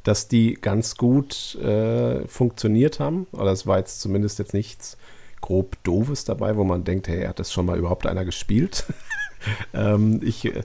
[0.03, 3.27] dass die ganz gut äh, funktioniert haben.
[3.33, 4.99] Oder es war jetzt zumindest jetzt nichts
[5.41, 8.87] grob Doofes dabei, wo man denkt, hey, hat das schon mal überhaupt einer gespielt?
[9.75, 10.63] ähm, ich, äh,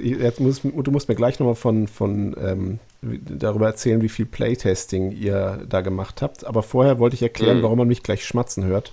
[0.00, 5.12] jetzt muss, du musst mir gleich nochmal von, von ähm, darüber erzählen, wie viel Playtesting
[5.12, 6.44] ihr da gemacht habt.
[6.44, 7.62] Aber vorher wollte ich erklären, mhm.
[7.62, 8.92] warum man mich gleich schmatzen hört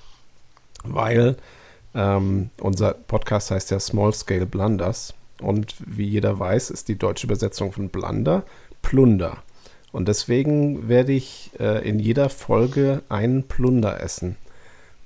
[0.84, 1.36] weil
[1.96, 7.28] ähm, unser Podcast heißt ja Small Scale Blunders und wie jeder weiß, ist die deutsche
[7.28, 8.44] Übersetzung von Blunder
[8.82, 9.38] Plunder.
[9.92, 14.36] Und deswegen werde ich äh, in jeder Folge einen Plunder essen.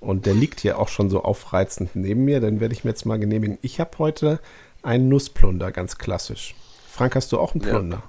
[0.03, 3.05] Und der liegt hier auch schon so aufreizend neben mir, den werde ich mir jetzt
[3.05, 3.57] mal genehmigen.
[3.61, 4.39] Ich habe heute
[4.81, 6.55] einen Nussplunder, ganz klassisch.
[6.89, 7.97] Frank, hast du auch einen Plunder?
[7.97, 8.03] Ja.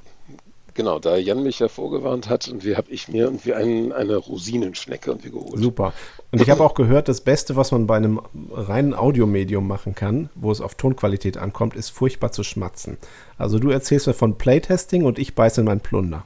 [0.74, 4.16] Genau, da Jan mich ja vorgewarnt hat und wie habe ich mir irgendwie einen, eine
[4.16, 5.56] Rosinenschnecke irgendwie geholt.
[5.56, 5.92] Super.
[6.32, 10.30] Und ich habe auch gehört, das Beste, was man bei einem reinen Audiomedium machen kann,
[10.34, 12.98] wo es auf Tonqualität ankommt, ist furchtbar zu schmatzen.
[13.38, 16.24] Also du erzählst mir von Playtesting und ich beiße in meinen Plunder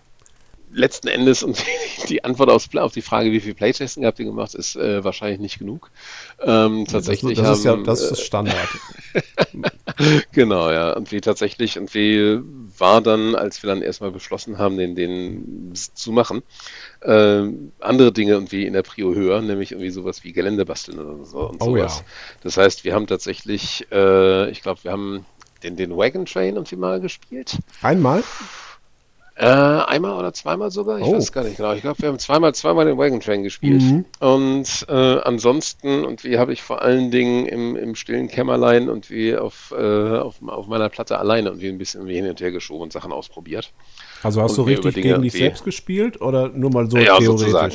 [0.72, 1.62] letzten Endes und
[2.08, 5.40] die Antwort auf, auf, die Frage, wie viel Playtesting habt ihr gemacht, ist äh, wahrscheinlich
[5.40, 5.90] nicht genug.
[6.40, 8.68] Ähm, tatsächlich das, das haben, ist ja das ist Standard.
[10.32, 10.92] genau, ja.
[10.92, 12.40] Und wie tatsächlich, und wie
[12.78, 16.42] war dann, als wir dann erstmal beschlossen haben, den, den zu machen,
[17.00, 17.44] äh,
[17.80, 21.48] andere Dinge irgendwie in der Prio höher, nämlich irgendwie sowas wie Gelände basteln oder so
[21.48, 21.98] und oh, sowas.
[21.98, 22.04] Ja.
[22.42, 25.26] Das heißt, wir haben tatsächlich, äh, ich glaube, wir haben
[25.62, 27.58] den, den Wagon Train irgendwie mal gespielt.
[27.82, 28.22] Einmal?
[29.40, 31.14] Äh, einmal oder zweimal sogar, ich oh.
[31.14, 31.72] weiß gar nicht genau.
[31.72, 33.82] Ich glaube, wir haben zweimal, zweimal den Wagon Train gespielt.
[33.82, 34.04] Mhm.
[34.18, 39.10] Und äh, ansonsten, und wie habe ich vor allen Dingen im, im stillen Kämmerlein und
[39.10, 42.50] wie auf, äh, auf, auf, meiner Platte alleine und wie ein bisschen hin und her
[42.50, 43.72] geschoben und Sachen ausprobiert.
[44.24, 47.26] Also hast und du richtig gegen dich selbst gespielt oder nur mal so ja, theoretisch?
[47.26, 47.74] Sozusagen.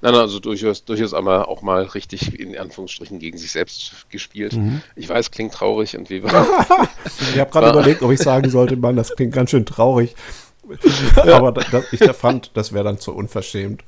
[0.00, 4.52] Nein, nein, also durchaus, durchaus einmal auch mal richtig in Anführungsstrichen gegen sich selbst gespielt.
[4.52, 4.82] Mhm.
[4.94, 6.46] Ich weiß, klingt traurig und wie war.
[7.32, 10.14] ich habe gerade überlegt, ob ich sagen sollte, Mann, das klingt ganz schön traurig.
[11.16, 13.82] Aber da, da, ich fand, das wäre dann zu unverschämt.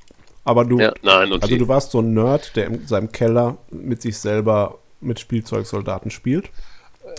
[0.44, 4.02] Aber du, ja, nein, also du warst so ein Nerd, der in seinem Keller mit
[4.02, 6.50] sich selber mit Spielzeugsoldaten spielt.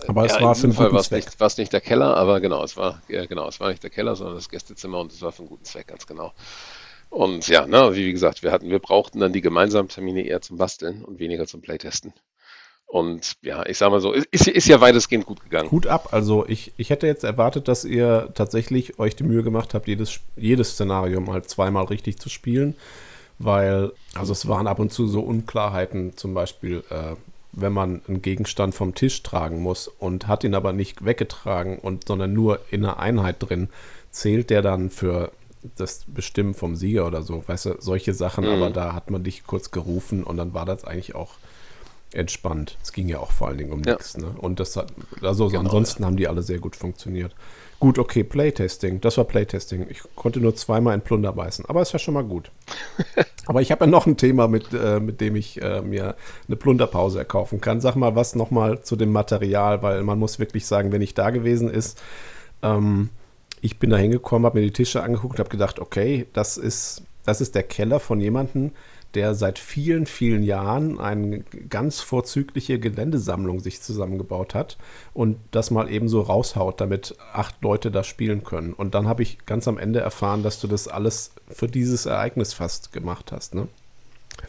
[0.08, 1.26] Aber es ja, war für einen Fall guten Zweck.
[1.26, 3.82] Nicht, war es nicht der Keller, aber genau, es war ja, genau, es war nicht
[3.82, 6.32] der Keller, sondern das Gästezimmer und es war für einen guten Zweck, ganz genau.
[7.12, 10.56] Und ja, ne, wie gesagt, wir hatten, wir brauchten dann die gemeinsamen Termine eher zum
[10.56, 12.14] Basteln und weniger zum Playtesten.
[12.86, 15.68] Und ja, ich sag mal so, ist, ist ja weitestgehend gut gegangen.
[15.68, 16.08] Gut ab.
[16.12, 20.20] Also ich, ich hätte jetzt erwartet, dass ihr tatsächlich euch die Mühe gemacht habt, jedes,
[20.36, 22.76] jedes Szenario mal zweimal richtig zu spielen.
[23.38, 27.16] Weil, also es waren ab und zu so Unklarheiten, zum Beispiel, äh,
[27.52, 32.08] wenn man einen Gegenstand vom Tisch tragen muss und hat ihn aber nicht weggetragen und
[32.08, 33.68] sondern nur in einer Einheit drin,
[34.10, 35.30] zählt der dann für
[35.76, 38.50] das Bestimmen vom Sieger oder so, weißt du, solche Sachen, mhm.
[38.50, 41.34] aber da hat man dich kurz gerufen und dann war das eigentlich auch
[42.12, 42.76] entspannt.
[42.82, 43.92] Es ging ja auch vor allen Dingen um ja.
[43.92, 44.34] nichts, ne?
[44.38, 46.06] Und das hat, also genau, ansonsten ja.
[46.06, 47.34] haben die alle sehr gut funktioniert.
[47.80, 49.86] Gut, okay, Playtesting, das war Playtesting.
[49.88, 52.52] Ich konnte nur zweimal in Plunder beißen, aber ist ja schon mal gut.
[53.46, 56.14] aber ich habe ja noch ein Thema, mit, äh, mit dem ich äh, mir
[56.46, 57.80] eine Plunderpause erkaufen kann.
[57.80, 61.30] Sag mal was nochmal zu dem Material, weil man muss wirklich sagen, wenn ich da
[61.30, 62.00] gewesen ist,
[62.62, 63.10] ähm,
[63.62, 67.02] ich bin da hingekommen, habe mir die Tische angeguckt und habe gedacht, okay, das ist,
[67.24, 68.72] das ist der Keller von jemandem,
[69.14, 74.78] der seit vielen, vielen Jahren eine ganz vorzügliche Geländesammlung sich zusammengebaut hat
[75.14, 78.72] und das mal eben so raushaut, damit acht Leute da spielen können.
[78.72, 82.54] Und dann habe ich ganz am Ende erfahren, dass du das alles für dieses Ereignis
[82.54, 83.68] fast gemacht hast, ne?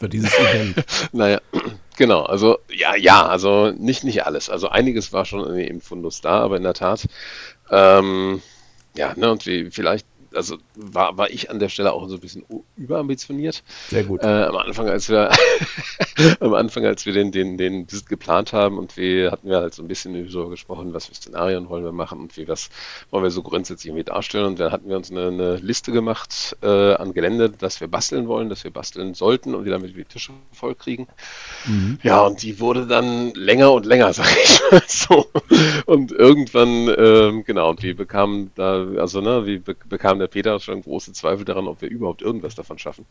[0.00, 0.84] Für dieses Event.
[1.12, 1.40] naja,
[1.96, 2.22] genau.
[2.22, 4.48] Also, ja, ja, also nicht, nicht alles.
[4.48, 7.06] Also einiges war schon im Fundus da, aber in der Tat,
[7.70, 8.40] ähm,
[8.96, 12.20] ja, ne, und wie vielleicht also war, war ich an der Stelle auch so ein
[12.20, 12.44] bisschen
[12.76, 13.62] überambitioniert.
[13.88, 14.22] Sehr gut.
[14.22, 15.30] Äh, am Anfang, als wir
[16.40, 19.74] am Anfang, als wir den, den, den Visit geplant haben und wir hatten wir halt
[19.74, 22.70] so ein bisschen so gesprochen, was für Szenarien wollen wir machen und wie was
[23.10, 24.46] wollen wir so grundsätzlich irgendwie darstellen.
[24.46, 28.28] Und dann hatten wir uns eine, eine Liste gemacht äh, an Gelände, das wir basteln
[28.28, 31.06] wollen, das wir basteln sollten und wir damit die Tische voll kriegen.
[31.66, 31.98] Mhm.
[32.02, 35.26] Ja, und die wurde dann länger und länger, sag ich mal so.
[35.86, 40.58] Und irgendwann, ähm, genau, und wir bekamen da, also ne, wie be bekam der Peter
[40.58, 43.04] schon große Zweifel daran, ob wir überhaupt irgendwas davon schaffen.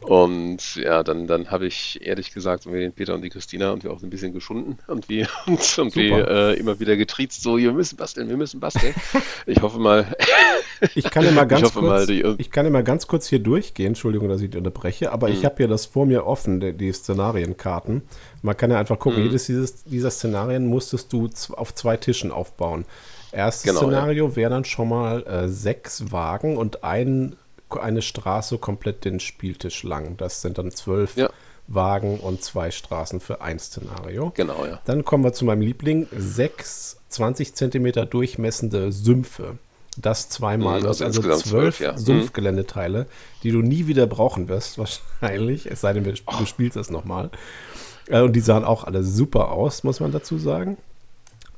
[0.00, 3.82] Und ja, dann, dann habe ich ehrlich gesagt, wir den Peter und die Christina und
[3.82, 7.58] wir auch ein bisschen geschunden und wir und, und wir äh, immer wieder getriezt, so,
[7.58, 8.94] wir müssen basteln, wir müssen basteln.
[9.46, 10.06] Ich hoffe mal.
[10.94, 13.88] ich kann immer ganz ich kurz, mal, die, ich kann immer ganz kurz hier durchgehen,
[13.88, 15.34] Entschuldigung, dass ich dich unterbreche, aber mhm.
[15.34, 18.02] ich habe hier das vor mir offen, die, die Szenarienkarten.
[18.42, 19.26] Man kann ja einfach gucken, mhm.
[19.26, 22.84] jedes dieses, dieser Szenarien musstest du auf zwei Tischen aufbauen.
[23.32, 24.36] Erstes genau, Szenario ja.
[24.36, 27.36] wäre dann schon mal äh, sechs Wagen und ein,
[27.70, 30.16] eine Straße komplett den Spieltisch lang.
[30.16, 31.30] Das sind dann zwölf ja.
[31.66, 34.32] Wagen und zwei Straßen für ein Szenario.
[34.34, 34.80] Genau, ja.
[34.84, 36.06] Dann kommen wir zu meinem Liebling.
[36.16, 39.58] Sechs 20 Zentimeter durchmessende Sümpfe.
[39.96, 40.80] Das zweimal.
[40.80, 41.92] Mhm, also, also zwölf ja.
[41.92, 41.98] Mhm.
[41.98, 43.06] Sumpfgeländeteile,
[43.42, 44.78] die du nie wieder brauchen wirst,
[45.22, 45.66] wahrscheinlich.
[45.66, 46.44] Es sei denn, du oh.
[46.46, 47.30] spielst das nochmal.
[48.08, 50.76] Äh, und die sahen auch alle super aus, muss man dazu sagen.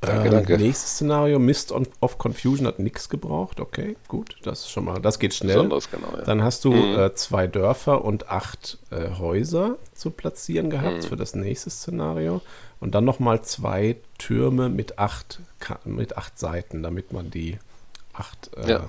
[0.05, 0.57] Danke, ähm, danke.
[0.57, 3.59] Nächstes Szenario, Mist of Confusion hat nichts gebraucht.
[3.59, 5.55] Okay, gut, das ist schon mal, das geht schnell.
[5.63, 6.21] Genau, ja.
[6.23, 6.99] Dann hast du mhm.
[6.99, 11.07] äh, zwei Dörfer und acht äh, Häuser zu platzieren gehabt mhm.
[11.07, 12.41] für das nächste Szenario.
[12.79, 15.39] Und dann nochmal zwei Türme mit acht,
[15.85, 17.57] mit acht Seiten, damit man die
[18.13, 18.85] acht äh, ja.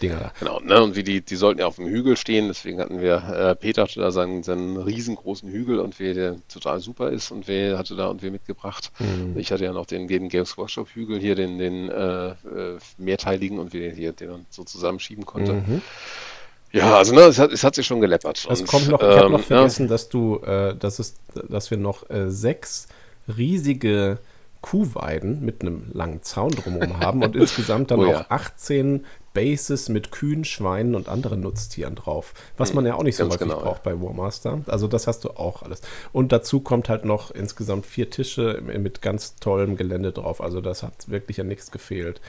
[0.00, 0.32] Dinger da.
[0.38, 0.82] Genau, ne?
[0.82, 3.82] und wie die, die sollten ja auf dem Hügel stehen, deswegen hatten wir, äh, Peter
[3.82, 7.96] hatte da seinen, seinen riesengroßen Hügel und wie der total super ist und wer hatte
[7.96, 8.92] da und wir mitgebracht.
[8.98, 9.38] Mhm.
[9.38, 12.34] Ich hatte ja noch den, den Games Workshop Hügel hier, den, den äh, äh
[12.96, 15.54] mehrteiligen und wir hier, den man so zusammenschieben konnte.
[15.54, 15.82] Mhm.
[16.72, 18.46] Ja, also ne, es hat, es hat sich schon geleppert.
[18.50, 19.88] Es kommt noch, ich habe noch ähm, vergessen, ja.
[19.88, 21.14] dass du, äh, dass es,
[21.48, 22.88] dass wir noch äh, sechs
[23.36, 24.18] riesige
[24.60, 28.22] Kuhweiden mit einem langen Zaun drumherum haben und insgesamt dann oh, ja.
[28.22, 32.34] auch 18 Bases mit Kühen, Schweinen und anderen Nutztieren drauf.
[32.56, 33.92] Was hm, man ja auch nicht so häufig genau, braucht ja.
[33.92, 34.62] bei Warmaster.
[34.66, 35.80] Also das hast du auch alles.
[36.12, 40.40] Und dazu kommt halt noch insgesamt vier Tische mit ganz tollem Gelände drauf.
[40.40, 42.20] Also das hat wirklich an nichts gefehlt.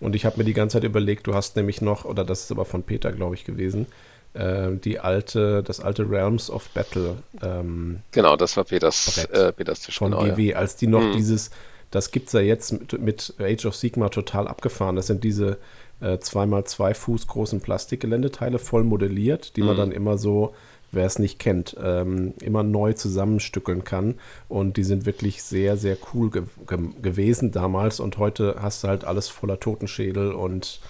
[0.00, 2.50] Und ich habe mir die ganze Zeit überlegt, du hast nämlich noch, oder das ist
[2.50, 3.86] aber von Peter, glaube ich, gewesen,
[4.34, 7.16] äh, die alte, das alte Realms of Battle.
[7.42, 9.98] Ähm, genau, das war Peters, äh, Peters Tisch.
[9.98, 10.56] Von genau, GW, ja.
[10.56, 11.12] als die noch hm.
[11.12, 11.50] dieses,
[11.90, 14.96] das gibt es ja jetzt mit, mit, Age of Sigma total abgefahren.
[14.96, 15.58] Das sind diese
[16.00, 19.66] äh, 2x2 Fuß großen Plastikgeländeteile voll modelliert, die hm.
[19.68, 20.54] man dann immer so
[20.92, 24.16] wer es nicht kennt, ähm, immer neu zusammenstückeln kann.
[24.48, 28.00] Und die sind wirklich sehr, sehr cool ge ge gewesen damals.
[28.00, 30.80] Und heute hast du halt alles voller Totenschädel und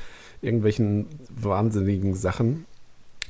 [0.42, 2.64] irgendwelchen wahnsinnigen Sachen,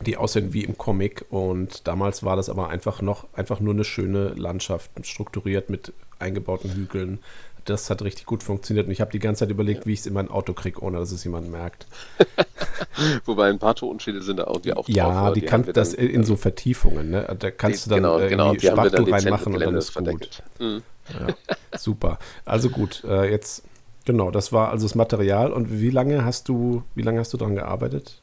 [0.00, 1.24] die aussehen wie im Comic.
[1.30, 6.72] Und damals war das aber einfach noch, einfach nur eine schöne Landschaft, strukturiert mit eingebauten
[6.72, 7.18] Hügeln,
[7.64, 8.86] das hat richtig gut funktioniert.
[8.86, 9.86] Und ich habe die ganze Zeit überlegt, ja.
[9.86, 11.86] wie ich es in mein Auto kriege, ohne dass es jemand merkt.
[13.24, 15.14] Wobei ein paar Totenschädle sind da irgendwie auch ja, drauf.
[15.14, 17.36] Ja, die, die kannst das in, in so Vertiefungen, ne?
[17.38, 20.42] Da kannst die, du dann genau, genau, Spachtel reinmachen und dann ist gut.
[20.58, 20.82] Mhm.
[21.12, 22.18] Ja, super.
[22.44, 23.64] Also gut, äh, jetzt
[24.04, 25.52] genau, das war also das Material.
[25.52, 28.20] Und wie lange hast du, wie lange hast du daran gearbeitet?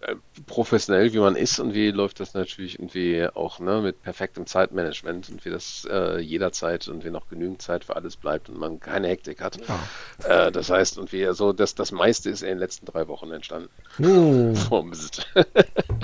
[0.00, 4.46] Äh, professionell wie man ist und wie läuft das natürlich irgendwie auch ne, mit perfektem
[4.46, 8.58] Zeitmanagement und wie das äh, jederzeit und wie noch genügend Zeit für alles bleibt und
[8.58, 9.58] man keine Hektik hat.
[9.68, 10.46] Ja.
[10.46, 13.30] Äh, das heißt, und wie so, das, das meiste ist in den letzten drei Wochen
[13.30, 13.68] entstanden.
[13.98, 14.54] Uh.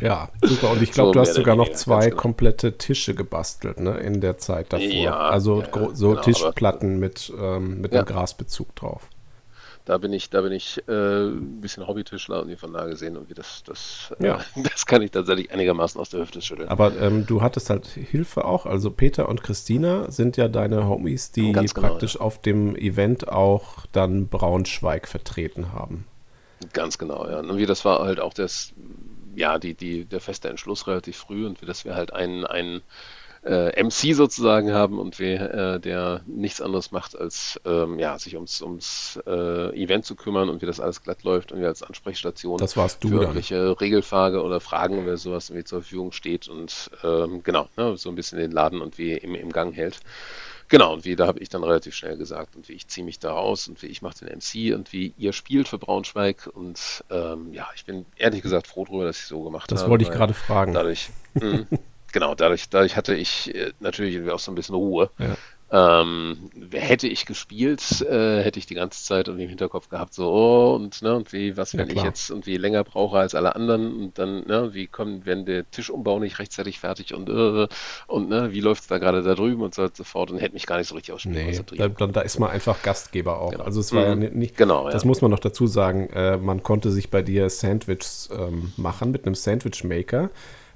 [0.03, 0.73] ja, super.
[0.73, 2.21] Und ich glaube, so du hast sogar noch zwei genau.
[2.21, 4.87] komplette Tische gebastelt, ne, in der Zeit davor.
[4.87, 9.09] Ja, also ja, so genau, Tischplatten mit, ähm, mit einem Grasbezug drauf
[9.87, 13.16] da bin ich, da bin ich äh, ein bisschen Hobbytischler und die von nah gesehen
[13.16, 14.40] und wie das, das, äh, ja.
[14.57, 16.68] äh, das kann ich tatsächlich einigermaßen aus der Hüfte schütteln.
[16.68, 21.31] Aber ähm, du hattest halt Hilfe auch, also Peter und Christina sind ja deine Homies,
[21.31, 22.20] die genau, praktisch ja.
[22.20, 26.05] auf dem Event auch dann Braunschweig vertreten haben.
[26.72, 27.38] Ganz genau, ja.
[27.38, 28.72] Und wie das war halt auch das,
[29.37, 32.83] ja, die, die, der feste Entschluss relativ früh und wie das wir halt einen, einen
[33.47, 38.35] äh, MC sozusagen haben und wer, äh, der nichts anderes macht, als ähm, ja, sich
[38.35, 41.83] ums, ums äh, Event zu kümmern und wie das alles glatt läuft und wir als
[41.83, 46.49] Ansprechstation das warst du für irgendwelche Regelfrage oder Fragen oder sowas irgendwie zur Verfügung steht
[46.49, 50.01] und ähm, genau, ne, so ein bisschen den Laden und wie im, im Gang hält.
[50.69, 53.21] Genau, und wie da habe ich dann relativ schnell gesagt und wie ich ziehe mich
[53.21, 57.05] da raus und wie ich mache den MC und wie ihr spielt für Braunschweig und
[57.11, 59.85] ähm, ja, ich bin ehrlich gesagt froh darüber, dass ich so gemacht das habe.
[59.85, 60.73] Das wollte ich gerade fragen.
[60.73, 61.67] Dadurch, mh,
[62.16, 65.11] genau, dadurch, dadurch hatte ich äh, natürlich auch so ein bisschen Ruhe.
[65.18, 65.37] Ja.
[65.68, 70.31] Ähm, hätte ich gespielt, äh, hätte ich die ganze Zeit irgendwie im Hinterkopf gehabt, so,
[70.31, 73.57] oh, und, ne, und wie, was, wenn ja, ich jetzt irgendwie länger brauche als alle
[73.57, 77.66] anderen und dann, ne, wie kommt, wenn der Tischumbau nicht rechtzeitig fertig und, äh,
[78.07, 80.55] und, ne, wie läuft es da gerade da drüben und so, so fort und hätte
[80.55, 83.40] mich gar nicht so richtig aufs Spiel nee, da, da, da, ist man einfach Gastgeber
[83.40, 83.50] auch.
[83.50, 83.64] Genau.
[83.64, 84.22] Also es war mhm.
[84.22, 85.09] ja nicht, genau, das ja.
[85.09, 89.26] muss man noch dazu sagen, äh, man konnte sich bei dir Sandwiches ähm, machen mit
[89.26, 90.31] einem Sandwich Maker.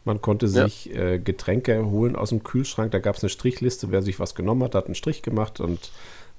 [0.05, 1.01] Man konnte sich ja.
[1.01, 2.91] äh, Getränke holen aus dem Kühlschrank.
[2.93, 3.91] Da gab es eine Strichliste.
[3.91, 5.93] Wer sich was genommen hat, hat einen Strich gemacht und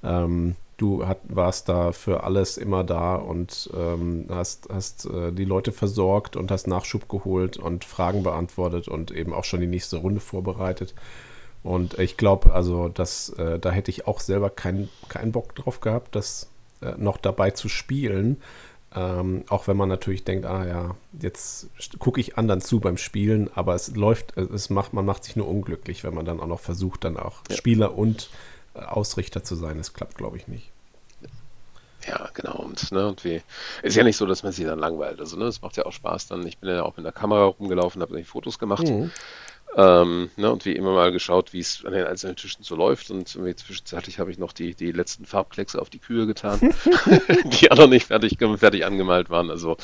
[0.04, 5.46] ähm, Du hat, warst da für alles immer da und ähm, hast, hast äh, die
[5.46, 9.98] Leute versorgt und hast Nachschub geholt und Fragen beantwortet und eben auch schon die nächste
[9.98, 10.96] Runde vorbereitet.
[11.62, 15.82] Und ich glaube, also, dass äh, da hätte ich auch selber keinen kein Bock drauf
[15.82, 16.50] gehabt, das
[16.82, 18.38] äh, noch dabei zu spielen.
[18.94, 23.50] Ähm, auch wenn man natürlich denkt, ah ja, jetzt gucke ich anderen zu beim Spielen,
[23.56, 26.48] aber es läuft, äh, es macht, man macht sich nur unglücklich, wenn man dann auch
[26.48, 27.56] noch versucht, dann auch ja.
[27.56, 28.30] Spieler und
[28.74, 29.78] äh, Ausrichter zu sein.
[29.78, 30.72] Das klappt, glaube ich, nicht.
[32.08, 32.56] Ja, genau.
[32.58, 33.42] Und, ne, und wie,
[33.84, 35.20] ist ja nicht so, dass man sich dann langweilt.
[35.20, 36.46] Also, ne, es macht ja auch Spaß dann.
[36.48, 38.88] Ich bin ja auch mit der Kamera rumgelaufen, habe Fotos gemacht.
[38.88, 39.12] Mhm.
[39.78, 43.10] Ähm, ne, und wie immer mal geschaut, wie es an den einzelnen Tischen so läuft.
[43.10, 46.60] Und zwischenzeitlich habe ich noch die, die letzten Farbkleckse auf die Kühe getan,
[47.46, 49.50] die auch noch nicht fertig, fertig angemalt waren.
[49.50, 49.78] Also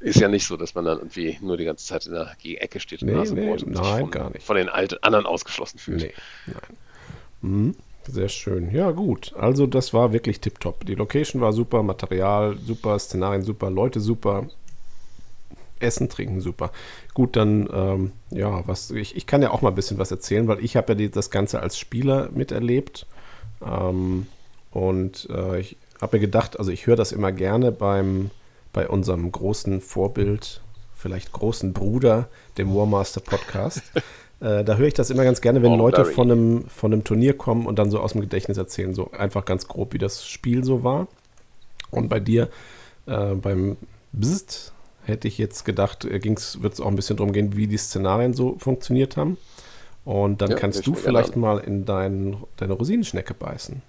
[0.00, 2.80] ist ja nicht so, dass man dann irgendwie nur die ganze Zeit in der Ecke
[2.80, 4.44] steht und, nee, nee, und nein, von, gar nicht.
[4.44, 6.02] von den alten, anderen ausgeschlossen fühlt.
[6.02, 6.14] Nee,
[6.46, 6.76] nein.
[7.40, 7.74] Mhm.
[8.10, 8.70] Sehr schön.
[8.70, 9.34] Ja, gut.
[9.38, 10.86] Also, das war wirklich tipptopp.
[10.86, 14.46] Die Location war super, Material super, Szenarien super, Leute super.
[15.80, 16.70] Essen, Trinken super.
[17.14, 20.48] Gut, dann, ähm, ja, was, ich, ich kann ja auch mal ein bisschen was erzählen,
[20.48, 23.06] weil ich habe ja die, das Ganze als Spieler miterlebt.
[23.64, 24.26] Ähm,
[24.70, 28.30] und äh, ich habe mir gedacht, also ich höre das immer gerne beim,
[28.72, 30.60] bei unserem großen Vorbild,
[30.94, 33.82] vielleicht großen Bruder, dem Warmaster Podcast.
[34.40, 37.36] äh, da höre ich das immer ganz gerne, wenn Leute von einem, von einem Turnier
[37.36, 40.64] kommen und dann so aus dem Gedächtnis erzählen, so einfach ganz grob, wie das Spiel
[40.64, 41.08] so war.
[41.90, 42.48] Und bei dir,
[43.06, 43.76] äh, beim
[44.12, 44.72] Bzzt,
[45.08, 48.34] hätte ich jetzt gedacht, äh, wird es auch ein bisschen darum gehen, wie die Szenarien
[48.34, 49.38] so funktioniert haben.
[50.04, 51.40] Und dann ja, kannst du vielleicht an.
[51.40, 53.82] mal in dein, deine Rosinenschnecke beißen.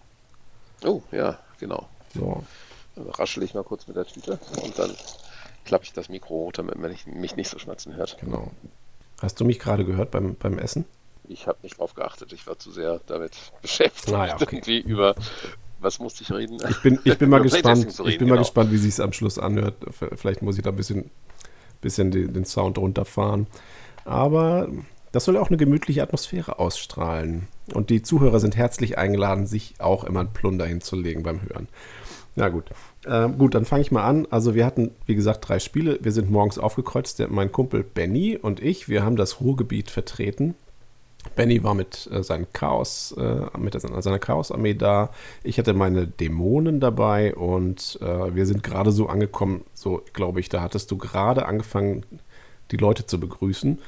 [0.84, 1.88] Oh, ja, genau.
[2.14, 2.44] So.
[2.96, 4.92] Dann raschel ich mal kurz mit der Tüte und dann
[5.66, 8.18] klappe ich das Mikro hoch, damit man mich nicht so schmatzen hört.
[8.20, 8.52] Genau.
[9.22, 10.86] Hast du mich gerade gehört beim, beim Essen?
[11.28, 12.34] Ich habe nicht drauf geachtet.
[12.34, 14.56] Ich war zu sehr damit beschäftigt, naja, okay.
[14.56, 15.16] irgendwie über
[15.80, 16.58] was musste ich reden?
[16.70, 18.36] Ich bin, ich bin mal gespannt, ich bin genau.
[18.36, 19.76] mal gespannt, wie sich es am Schluss anhört.
[20.16, 21.10] Vielleicht muss ich da ein bisschen,
[21.82, 23.48] bisschen den, den Sound runterfahren.
[24.06, 24.70] Aber
[25.12, 27.48] das soll auch eine gemütliche Atmosphäre ausstrahlen.
[27.74, 31.68] Und die Zuhörer sind herzlich eingeladen, sich auch immer ein Plunder hinzulegen beim Hören.
[32.36, 32.66] Na gut.
[33.06, 34.28] Ähm, gut, dann fange ich mal an.
[34.30, 36.00] Also wir hatten, wie gesagt, drei Spiele.
[36.02, 37.20] Wir sind morgens aufgekreuzt.
[37.20, 40.56] Der, mein Kumpel Benny und ich, wir haben das Ruhrgebiet vertreten.
[41.36, 45.12] Benny war mit äh, seinem Chaos, äh, mit seiner Chaos-Armee da.
[45.44, 50.50] Ich hatte meine Dämonen dabei und äh, wir sind gerade so angekommen, so glaube ich,
[50.50, 52.06] da hattest du gerade angefangen,
[52.72, 53.80] die Leute zu begrüßen.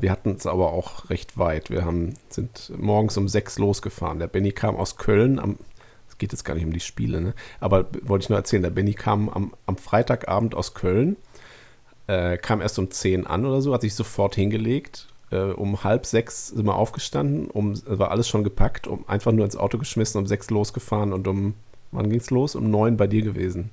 [0.00, 1.70] Wir hatten es aber auch recht weit.
[1.70, 4.18] Wir haben, sind morgens um sechs losgefahren.
[4.18, 5.38] Der Benny kam aus Köln
[6.08, 7.34] es geht jetzt gar nicht um die Spiele, ne?
[7.60, 11.16] Aber wollte ich nur erzählen, der Benny kam am, am Freitagabend aus Köln,
[12.06, 16.06] äh, kam erst um zehn an oder so, hat sich sofort hingelegt äh, um halb
[16.06, 20.18] sechs sind wir aufgestanden, um, war alles schon gepackt, um einfach nur ins Auto geschmissen,
[20.18, 21.54] um sechs losgefahren und um,
[21.92, 22.54] wann ging es los?
[22.54, 23.70] Um neun bei dir gewesen.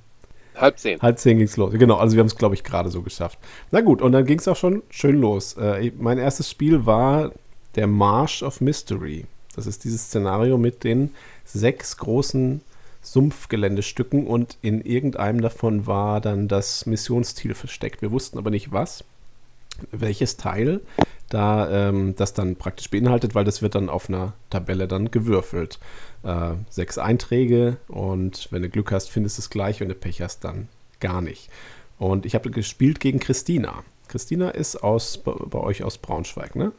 [0.56, 1.00] Halb zehn.
[1.00, 1.72] Halb zehn ging es los.
[1.72, 3.38] Genau, also wir haben es, glaube ich, gerade so geschafft.
[3.70, 5.54] Na gut, und dann ging es auch schon schön los.
[5.54, 7.32] Äh, mein erstes Spiel war
[7.74, 9.26] der Marsh of Mystery.
[9.56, 11.12] Das ist dieses Szenario mit den
[11.44, 12.60] sechs großen
[13.02, 18.00] Sumpfgeländestücken und in irgendeinem davon war dann das Missionsziel versteckt.
[18.00, 19.04] Wir wussten aber nicht was,
[19.90, 20.80] welches Teil
[21.34, 25.78] da ähm, das dann praktisch beinhaltet, weil das wird dann auf einer Tabelle dann gewürfelt.
[26.22, 30.22] Äh, sechs Einträge und wenn du Glück hast, findest du es gleich, wenn du Pech
[30.22, 30.68] hast, dann
[31.00, 31.50] gar nicht.
[31.98, 33.82] Und ich habe gespielt gegen Christina.
[34.08, 36.72] Christina ist aus, bei, euch aus Braunschweig, ne?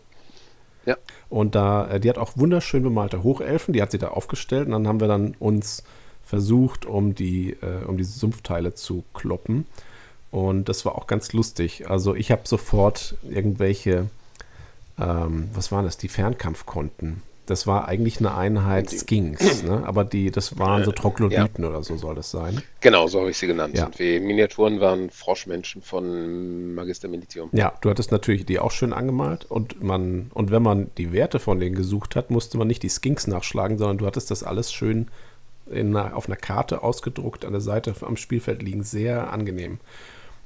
[0.85, 0.97] Ja.
[1.29, 4.71] Und da, äh, die hat auch wunderschön bemalte Hochelfen, die hat sie da aufgestellt und
[4.71, 5.83] dann haben wir dann uns
[6.23, 9.65] versucht, um die, äh, um diese Sumpfteile zu kloppen.
[10.31, 11.89] Und das war auch ganz lustig.
[11.89, 14.09] Also ich habe sofort irgendwelche
[14.99, 17.21] ähm, was waren das, die Fernkampfkonten.
[17.45, 19.83] Das war eigentlich eine Einheit Skinks, ne?
[19.85, 21.69] aber die, das waren so Troglodyten ja.
[21.69, 22.63] oder so soll das sein.
[22.81, 23.77] Genau, so habe ich sie genannt.
[23.77, 23.85] Ja.
[23.85, 27.49] Und die Miniaturen waren Froschmenschen von Magister Militium.
[27.51, 31.37] Ja, du hattest natürlich die auch schön angemalt und man, und wenn man die Werte
[31.37, 34.73] von denen gesucht hat, musste man nicht die Skinks nachschlagen, sondern du hattest das alles
[34.73, 35.07] schön
[35.69, 38.83] in einer, auf einer Karte ausgedruckt an der Seite am Spielfeld liegen.
[38.83, 39.79] Sehr angenehm.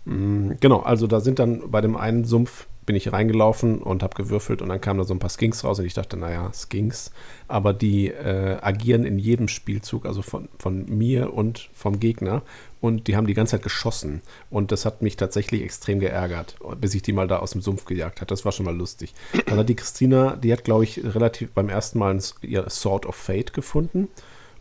[0.03, 4.15] Mhm, genau, also da sind dann bei dem einen Sumpf bin ich reingelaufen und habe
[4.15, 7.11] gewürfelt und dann kamen da so ein paar Skinks raus und ich dachte, naja, Skinks,
[7.47, 12.41] aber die äh, agieren in jedem Spielzug, also von, von mir und vom Gegner
[12.81, 16.95] und die haben die ganze Zeit geschossen und das hat mich tatsächlich extrem geärgert, bis
[16.95, 18.31] ich die mal da aus dem Sumpf gejagt hat.
[18.31, 19.13] Das war schon mal lustig.
[19.45, 23.15] Dann hat die Christina, die hat glaube ich relativ beim ersten Mal ihr Sword of
[23.15, 24.07] Fate gefunden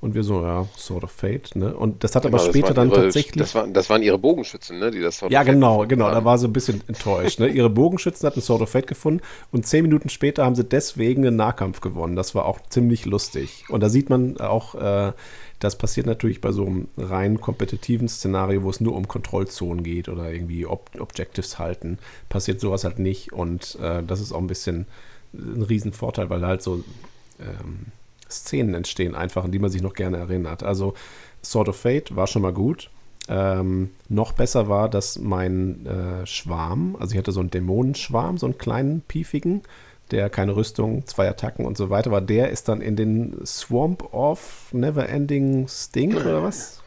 [0.00, 1.74] Und wir so, ja, Sword of Fate, ne?
[1.74, 3.42] Und das hat genau, aber später dann ihre, tatsächlich.
[3.42, 4.92] Das, war, das, waren ihre Bogenschützen, ne?
[4.92, 6.06] Die das Sword Ja, genau, genau.
[6.06, 6.14] Haben.
[6.14, 7.40] Da war sie ein bisschen enttäuscht.
[7.40, 7.48] Ne?
[7.48, 11.34] Ihre Bogenschützen hatten Sword of Fate gefunden und zehn Minuten später haben sie deswegen einen
[11.34, 12.14] Nahkampf gewonnen.
[12.14, 13.64] Das war auch ziemlich lustig.
[13.70, 15.12] Und da sieht man auch, äh,
[15.58, 20.08] das passiert natürlich bei so einem rein kompetitiven Szenario, wo es nur um Kontrollzonen geht
[20.08, 21.98] oder irgendwie Ob Objectives halten.
[22.28, 23.32] Passiert sowas halt nicht.
[23.32, 24.86] Und äh, das ist auch ein bisschen
[25.32, 26.84] ein Riesenvorteil, weil halt so.
[27.40, 27.86] Ähm,
[28.30, 30.62] Szenen entstehen, einfach, an die man sich noch gerne erinnert.
[30.62, 30.94] Also
[31.42, 32.90] Sword of Fate war schon mal gut.
[33.28, 38.46] Ähm, noch besser war, dass mein äh, Schwarm, also ich hatte so einen Dämonenschwarm, so
[38.46, 39.62] einen kleinen, piefigen,
[40.10, 44.14] der keine Rüstung, zwei Attacken und so weiter war, der ist dann in den Swamp
[44.14, 46.77] of Neverending Sting oder was?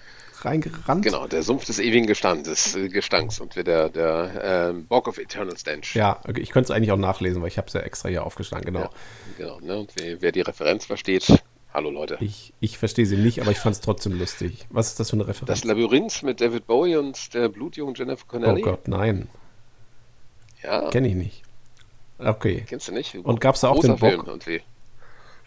[0.46, 1.04] Reingerannt.
[1.04, 5.18] Genau, der Sumpf des ewigen Gestandes, äh, Gestanks und wir der, der äh, Bock of
[5.18, 5.96] Eternal Stench.
[5.96, 8.26] Ja, okay, ich könnte es eigentlich auch nachlesen, weil ich habe es ja extra hier
[8.26, 8.82] aufgeschlagen, genau.
[8.82, 8.90] Ja,
[9.38, 9.80] genau, ne?
[9.80, 11.42] und wer, wer, die Referenz versteht,
[11.74, 12.18] hallo Leute.
[12.20, 14.66] Ich, ich verstehe sie nicht, aber ich fand es trotzdem lustig.
[14.70, 15.48] Was ist das für eine Referenz?
[15.48, 18.62] Das Labyrinth mit David Bowie und der blutjungen Jennifer Connelly.
[18.62, 19.30] Oh Gott, nein.
[20.64, 20.90] Ja.
[20.90, 21.44] Kenne ich nicht.
[22.20, 22.66] Okay.
[22.68, 23.16] Kennst du nicht?
[23.16, 24.10] Und gab es da auch den Bock?
[24.10, 24.62] Film irgendwie.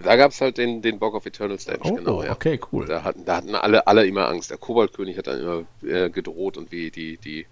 [0.05, 2.23] Da gab es halt den, den Bock of Eternal Stench, oh, genau.
[2.23, 2.33] Ja.
[2.33, 2.87] Okay, cool.
[2.87, 4.51] Da hatten, da hatten alle, alle immer Angst.
[4.51, 7.47] Der Koboldkönig hat dann immer äh, gedroht und wie die, die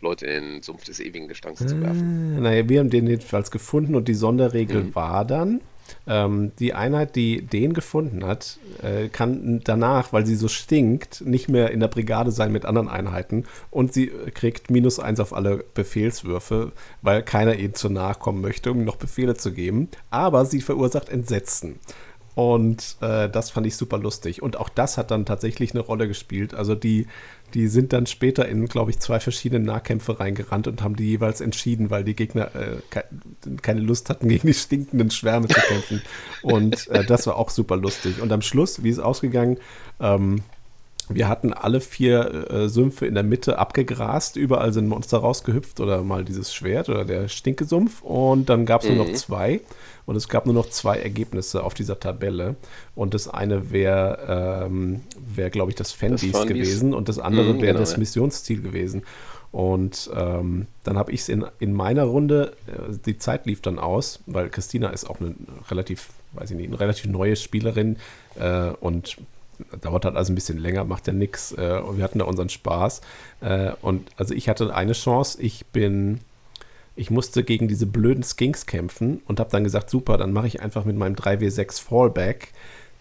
[0.00, 2.42] Leute in den Sumpf des ewigen Gestanks ah, zu werfen.
[2.42, 4.94] Naja, wir haben den jedenfalls gefunden und die Sonderregel mhm.
[4.94, 5.60] war dann,
[6.06, 11.48] ähm, die Einheit, die den gefunden hat, äh, kann danach, weil sie so stinkt, nicht
[11.48, 15.64] mehr in der Brigade sein mit anderen Einheiten und sie kriegt minus eins auf alle
[15.74, 16.72] Befehlswürfe,
[17.02, 19.88] weil keiner ihnen zu nahe kommen möchte, um noch Befehle zu geben.
[20.10, 21.78] Aber sie verursacht Entsetzen.
[22.34, 24.42] Und äh, das fand ich super lustig.
[24.42, 26.54] Und auch das hat dann tatsächlich eine Rolle gespielt.
[26.54, 27.06] Also die
[27.54, 31.40] die sind dann später in, glaube ich, zwei verschiedene Nahkämpfe reingerannt und haben die jeweils
[31.40, 33.02] entschieden, weil die Gegner äh,
[33.62, 36.02] keine Lust hatten, gegen die stinkenden Schwärme zu kämpfen.
[36.42, 38.20] und äh, das war auch super lustig.
[38.20, 39.58] Und am Schluss, wie ist ausgegangen?
[40.00, 40.42] Ähm,
[41.08, 46.02] wir hatten alle vier äh, Sümpfe in der Mitte abgegrast, überall sind Monster rausgehüpft oder
[46.02, 48.96] mal dieses Schwert oder der Stinkesumpf und dann gab es mhm.
[48.96, 49.16] nur noch mhm.
[49.16, 49.60] zwei
[50.06, 52.56] und es gab nur noch zwei Ergebnisse auf dieser Tabelle
[52.94, 55.00] und das eine wäre, ähm,
[55.34, 57.98] wär, glaube ich, das Fanbeast gewesen und das andere mhm, wäre genau, das ja.
[57.98, 59.02] Missionsziel gewesen.
[59.52, 63.78] Und ähm, dann habe ich es in, in meiner Runde, äh, die Zeit lief dann
[63.78, 65.34] aus, weil Christina ist auch eine
[65.70, 67.98] relativ, weiß ich nicht, eine relativ neue Spielerin
[68.40, 69.18] äh, und
[69.80, 71.52] dauert halt also ein bisschen länger, macht ja nichts.
[71.52, 73.00] Äh, und wir hatten da unseren Spaß.
[73.40, 76.20] Äh, und also ich hatte eine Chance, ich bin,
[76.96, 80.60] ich musste gegen diese blöden Skinks kämpfen und habe dann gesagt, super, dann mache ich
[80.60, 82.52] einfach mit meinem 3W6 Fallback,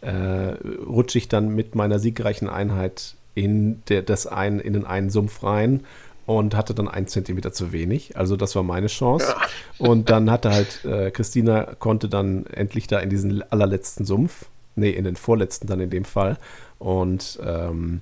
[0.01, 0.55] äh,
[0.85, 5.43] rutsche ich dann mit meiner siegreichen Einheit in, der, das ein, in den einen Sumpf
[5.43, 5.81] rein
[6.25, 8.17] und hatte dann einen Zentimeter zu wenig.
[8.17, 9.35] Also das war meine Chance.
[9.77, 14.45] Und dann hatte halt, äh, Christina konnte dann endlich da in diesen allerletzten Sumpf
[14.75, 16.37] nee, in den vorletzten dann in dem Fall.
[16.79, 18.01] Und ähm,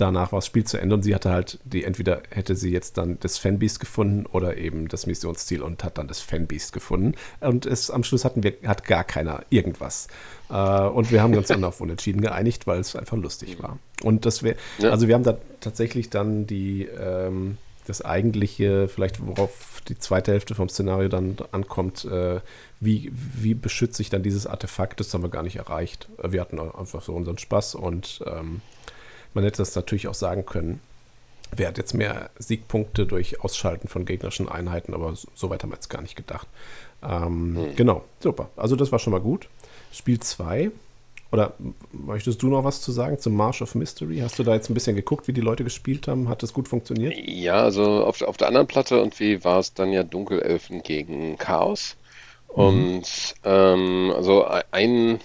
[0.00, 2.98] danach war das Spiel zu Ende und sie hatte halt die, entweder hätte sie jetzt
[2.98, 7.14] dann das Fanbeast gefunden oder eben das Missionsziel und hat dann das Fanbeast gefunden.
[7.40, 10.08] Und es, am Schluss hatten wir, hat gar keiner irgendwas.
[10.48, 13.78] Äh, und wir haben uns dann auf Unentschieden geeinigt, weil es einfach lustig war.
[14.02, 17.58] Und das wäre, also wir haben da tatsächlich dann die, ähm,
[17.90, 22.40] das eigentliche, vielleicht worauf die zweite Hälfte vom Szenario dann ankommt, äh,
[22.80, 26.08] wie, wie beschütze ich dann dieses Artefakt, das haben wir gar nicht erreicht.
[26.22, 28.62] Wir hatten einfach so unseren Spaß und ähm,
[29.34, 30.80] man hätte das natürlich auch sagen können.
[31.54, 35.70] Wer hat jetzt mehr Siegpunkte durch Ausschalten von gegnerischen Einheiten, aber so, so weit haben
[35.70, 36.46] wir jetzt gar nicht gedacht.
[37.02, 37.76] Ähm, mhm.
[37.76, 38.50] Genau, super.
[38.56, 39.48] Also das war schon mal gut.
[39.92, 40.70] Spiel 2
[41.32, 41.54] oder
[41.92, 44.18] möchtest du noch was zu sagen zum Marsh of Mystery?
[44.18, 46.28] Hast du da jetzt ein bisschen geguckt, wie die Leute gespielt haben?
[46.28, 47.14] Hat das gut funktioniert?
[47.16, 51.96] Ja, also auf, auf der anderen Platte irgendwie war es dann ja Dunkelelfen gegen Chaos.
[52.48, 52.62] Mhm.
[52.62, 55.20] Und ähm, also ein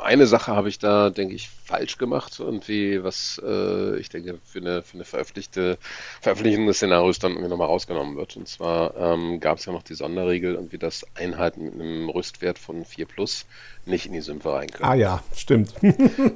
[0.00, 4.60] eine Sache habe ich da, denke ich, falsch gemacht, irgendwie, was äh, ich denke für
[4.60, 5.78] eine, für eine veröffentlichte,
[6.20, 8.36] Veröffentlichung des Szenarios dann irgendwie nochmal rausgenommen wird.
[8.36, 12.58] Und zwar ähm, gab es ja noch die Sonderregel, irgendwie, dass Einheiten mit einem Rüstwert
[12.58, 13.46] von 4 plus
[13.84, 14.88] nicht in die Sümpfe rein können.
[14.88, 15.72] Ah ja, stimmt.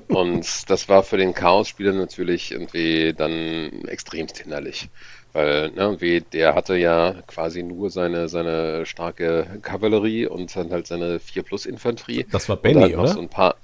[0.09, 4.89] und das war für den Chaos-Spieler natürlich irgendwie dann extremst hinderlich.
[5.33, 10.87] Weil, ne, wie, der hatte ja quasi nur seine, seine starke Kavallerie und dann halt
[10.87, 12.27] seine 4 Plus Infanterie.
[12.31, 13.09] Das war Benny, oder?
[13.09, 13.55] So ein paar,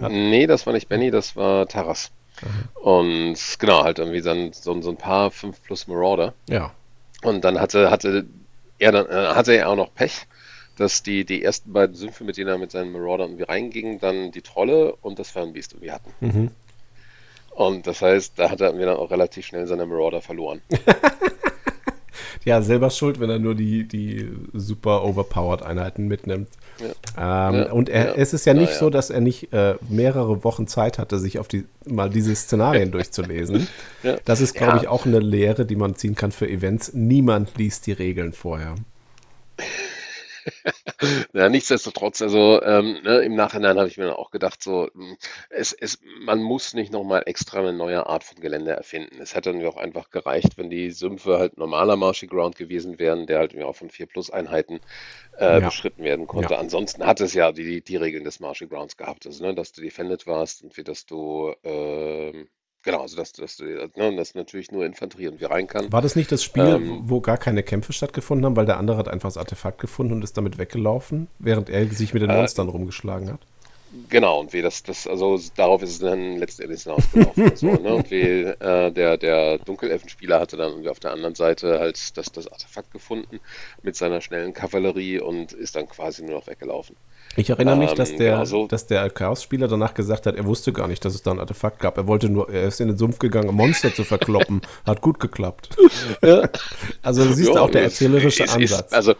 [0.00, 0.08] ja.
[0.08, 2.10] Nee, das war nicht Benny, das war Taras.
[2.40, 2.82] Mhm.
[2.82, 6.32] Und genau, halt irgendwie dann so, so ein paar 5 Plus Marauder.
[6.48, 6.72] Ja.
[7.22, 8.26] Und dann hatte, hatte
[8.78, 10.26] er dann, äh, hatte er auch noch Pech,
[10.76, 14.32] dass die, die ersten beiden Sümpfe, mit denen er mit seinen Marauder irgendwie reinging, dann
[14.32, 16.12] die Trolle und das Fernbeast irgendwie hatten.
[16.20, 16.50] Mhm.
[17.50, 20.62] Und das heißt, da hat er mir dann auch relativ schnell seine Marauder verloren.
[22.44, 26.48] ja, selber schuld, wenn er nur die, die super overpowered Einheiten mitnimmt.
[26.78, 27.48] Ja.
[27.50, 27.72] Ähm, ja.
[27.72, 28.14] Und er, ja.
[28.14, 31.48] es ist ja nicht so, dass er nicht äh, mehrere Wochen Zeit hatte, sich auf
[31.48, 33.68] die mal diese Szenarien durchzulesen.
[34.24, 36.92] Das ist, glaube ich, auch eine Lehre, die man ziehen kann für Events.
[36.94, 38.76] Niemand liest die Regeln vorher.
[41.32, 45.16] ja, nichtsdestotrotz, also ähm, ne, im Nachhinein habe ich mir dann auch gedacht, so, hm,
[45.48, 49.20] es, es, man muss nicht nochmal extra eine neue Art von Gelände erfinden.
[49.20, 53.26] Es hätte dann auch einfach gereicht, wenn die Sümpfe halt normaler Marshy Ground gewesen wären,
[53.26, 54.80] der halt auch von 4 Plus Einheiten
[55.38, 55.60] äh, ja.
[55.60, 56.54] beschritten werden konnte.
[56.54, 56.60] Ja.
[56.60, 59.82] Ansonsten hat es ja die, die Regeln des Marshy Grounds gehabt, also, ne, dass du
[59.82, 62.46] defended warst und wie dass du äh,
[62.82, 65.92] Genau, also dass, dass, ne, dass natürlich nur Infanterie und wir rein kann.
[65.92, 68.96] War das nicht das Spiel, ähm, wo gar keine Kämpfe stattgefunden haben, weil der andere
[68.96, 72.36] hat einfach das Artefakt gefunden und ist damit weggelaufen, während er sich mit den äh,
[72.36, 73.40] Monstern äh, rumgeschlagen hat?
[74.08, 77.56] Genau, und wie das, das, also darauf ist es dann letztendlich hinausgelaufen.
[77.56, 77.94] so, ne?
[77.94, 82.46] Und wie äh, der, der Dunkelelfenspieler hatte dann auf der anderen Seite halt das, das
[82.46, 83.40] Artefakt gefunden
[83.82, 86.94] mit seiner schnellen Kavallerie und ist dann quasi nur noch weggelaufen.
[87.36, 88.66] Ich erinnere mich, dass ähm, der, genau so.
[88.66, 91.80] dass der Chaos-Spieler danach gesagt hat, er wusste gar nicht, dass es da ein Artefakt
[91.80, 91.96] gab.
[91.96, 94.62] Er wollte nur, er ist in den Sumpf gegangen, um Monster zu verkloppen.
[94.86, 95.76] Hat gut geklappt.
[96.22, 96.48] Ja.
[97.02, 98.86] Also du siehst ja, auch der erzählerische ist, Ansatz.
[98.86, 99.14] Ist, also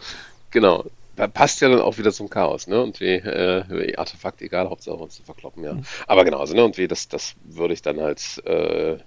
[0.49, 0.85] genau,
[1.27, 2.81] passt ja dann auch wieder zum Chaos, ne?
[2.81, 5.73] Und wie, äh, Artefakt, egal, Hauptsache uns zu verkloppen, ja.
[5.73, 5.83] Mhm.
[6.07, 6.63] Aber genau, also, ne?
[6.63, 8.97] Und wie das, das würde ich dann halt äh,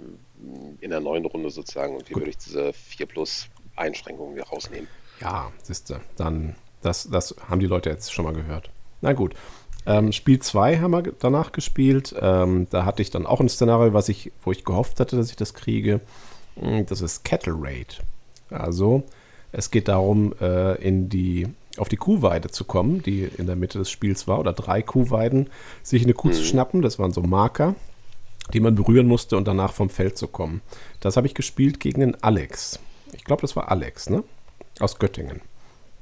[0.80, 4.88] in der neuen Runde sozusagen und wie würde ich diese 4 plus Einschränkungen wieder rausnehmen.
[5.20, 8.70] Ja, siehst du, dann, das, das haben die Leute jetzt schon mal gehört.
[9.00, 9.34] Na gut.
[9.86, 12.14] Ähm, Spiel 2 haben wir danach gespielt.
[12.18, 15.30] Ähm, da hatte ich dann auch ein Szenario, was ich, wo ich gehofft hatte, dass
[15.30, 16.00] ich das kriege.
[16.58, 18.00] Hm, das ist Cattle Raid.
[18.50, 19.02] Also,
[19.52, 21.48] es geht darum, äh, in die,
[21.79, 25.51] auf die Kuhweide zu kommen, die in der Mitte des Spiels war, oder drei Kuhweiden,
[25.83, 26.33] sich eine Kuh mhm.
[26.33, 26.83] zu schnappen.
[26.83, 27.75] Das waren so Marker,
[28.53, 30.62] die man berühren musste und danach vom Feld zu kommen.
[31.01, 32.79] Das habe ich gespielt gegen den Alex.
[33.12, 34.22] Ich glaube, das war Alex, ne?
[34.81, 35.41] Aus Göttingen.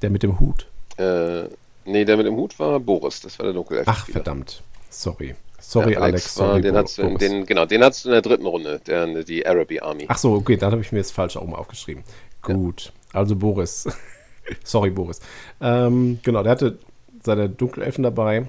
[0.02, 0.66] Der mit dem Hut.
[0.96, 1.44] Äh,
[1.84, 3.86] Nee, der mit dem Hut war Boris, das war der Dunkelelf.
[3.88, 4.62] Ach, verdammt.
[4.88, 5.34] Sorry.
[5.58, 6.02] Sorry, ja, Alex.
[6.02, 9.22] Alex sorry, den, hast du, den, genau, den hast du in der dritten Runde, der,
[9.24, 10.06] die Araby Army.
[10.08, 12.04] Ach so, okay, dann habe ich mir jetzt falsch auch mal aufgeschrieben.
[12.40, 13.20] Gut, ja.
[13.20, 13.86] also Boris.
[14.64, 15.20] sorry, Boris.
[15.60, 16.78] Ähm, genau, der hatte
[17.22, 18.46] seine Dunkelelfen dabei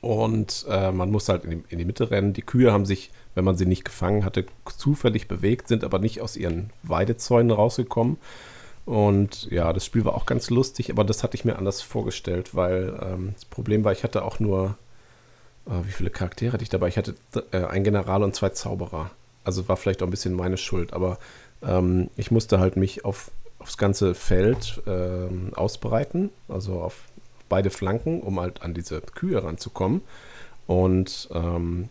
[0.00, 2.32] und äh, man muss halt in die, in die Mitte rennen.
[2.32, 4.46] Die Kühe haben sich, wenn man sie nicht gefangen hatte,
[4.76, 8.16] zufällig bewegt, sind aber nicht aus ihren Weidezäunen rausgekommen.
[8.86, 12.54] Und ja, das Spiel war auch ganz lustig, aber das hatte ich mir anders vorgestellt,
[12.54, 14.76] weil ähm, das Problem war, ich hatte auch nur,
[15.66, 16.88] äh, wie viele Charaktere hatte ich dabei?
[16.88, 17.14] Ich hatte
[17.52, 19.10] äh, einen General und zwei Zauberer.
[19.44, 21.18] Also war vielleicht auch ein bisschen meine Schuld, aber
[21.62, 23.30] ähm, ich musste halt mich auf,
[23.60, 27.04] aufs ganze Feld ähm, ausbreiten, also auf
[27.48, 30.02] beide Flanken, um halt an diese Kühe ranzukommen.
[30.66, 31.88] Und ähm,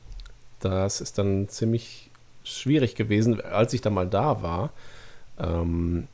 [0.59, 2.09] das ist dann ziemlich
[2.43, 4.71] schwierig gewesen, als ich dann mal da war.
[5.37, 6.07] Ähm,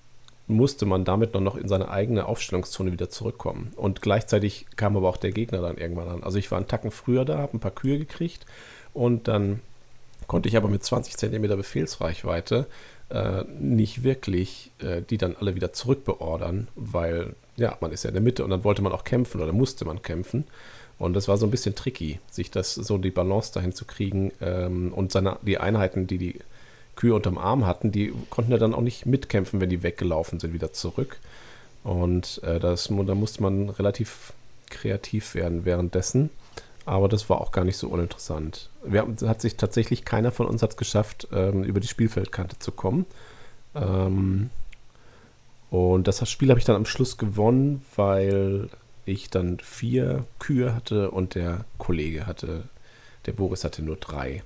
[0.48, 3.72] musste man damit noch in seine eigene Aufstellungszone wieder zurückkommen.
[3.76, 6.24] Und gleichzeitig kam aber auch der Gegner dann irgendwann an.
[6.24, 8.46] Also ich war einen Tacken früher da, habe ein paar Kühe gekriegt
[8.94, 9.62] und dann
[10.28, 12.68] konnte ich aber mit 20 Zentimeter Befehlsreichweite
[13.10, 18.16] äh, nicht wirklich äh, die dann alle wieder zurückbeordern, weil ja, man ist ja in
[18.16, 20.46] der Mitte und dann wollte man auch kämpfen oder musste man kämpfen.
[20.98, 24.32] Und das war so ein bisschen tricky, sich das so die Balance dahin zu kriegen
[24.42, 26.40] ähm, und seine, die Einheiten, die die
[26.96, 30.54] Kühe unterm Arm hatten, die konnten ja dann auch nicht mitkämpfen, wenn die weggelaufen sind,
[30.54, 31.20] wieder zurück.
[31.84, 34.34] Und äh, das, da musste man relativ
[34.70, 36.30] kreativ werden währenddessen.
[36.86, 38.70] Aber das war auch gar nicht so uninteressant.
[38.88, 42.72] Wir haben, hat sich tatsächlich keiner von uns hat geschafft, ähm, über die Spielfeldkante zu
[42.72, 43.06] kommen.
[43.74, 44.50] Ähm,
[45.70, 48.70] und das Spiel habe ich dann am Schluss gewonnen, weil
[49.06, 52.64] ich dann vier Kühe hatte und der Kollege hatte,
[53.26, 54.44] der Boris hatte nur drei.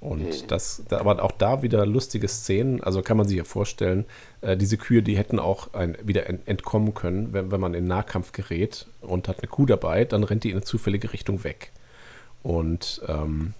[0.00, 0.46] Und mhm.
[0.48, 4.04] das, aber auch da wieder lustige Szenen, also kann man sich ja vorstellen,
[4.40, 8.32] äh, diese Kühe, die hätten auch ein, wieder entkommen können, wenn, wenn man in Nahkampf
[8.32, 11.72] gerät und hat eine Kuh dabei, dann rennt die in eine zufällige Richtung weg.
[12.46, 13.54] Und ähm,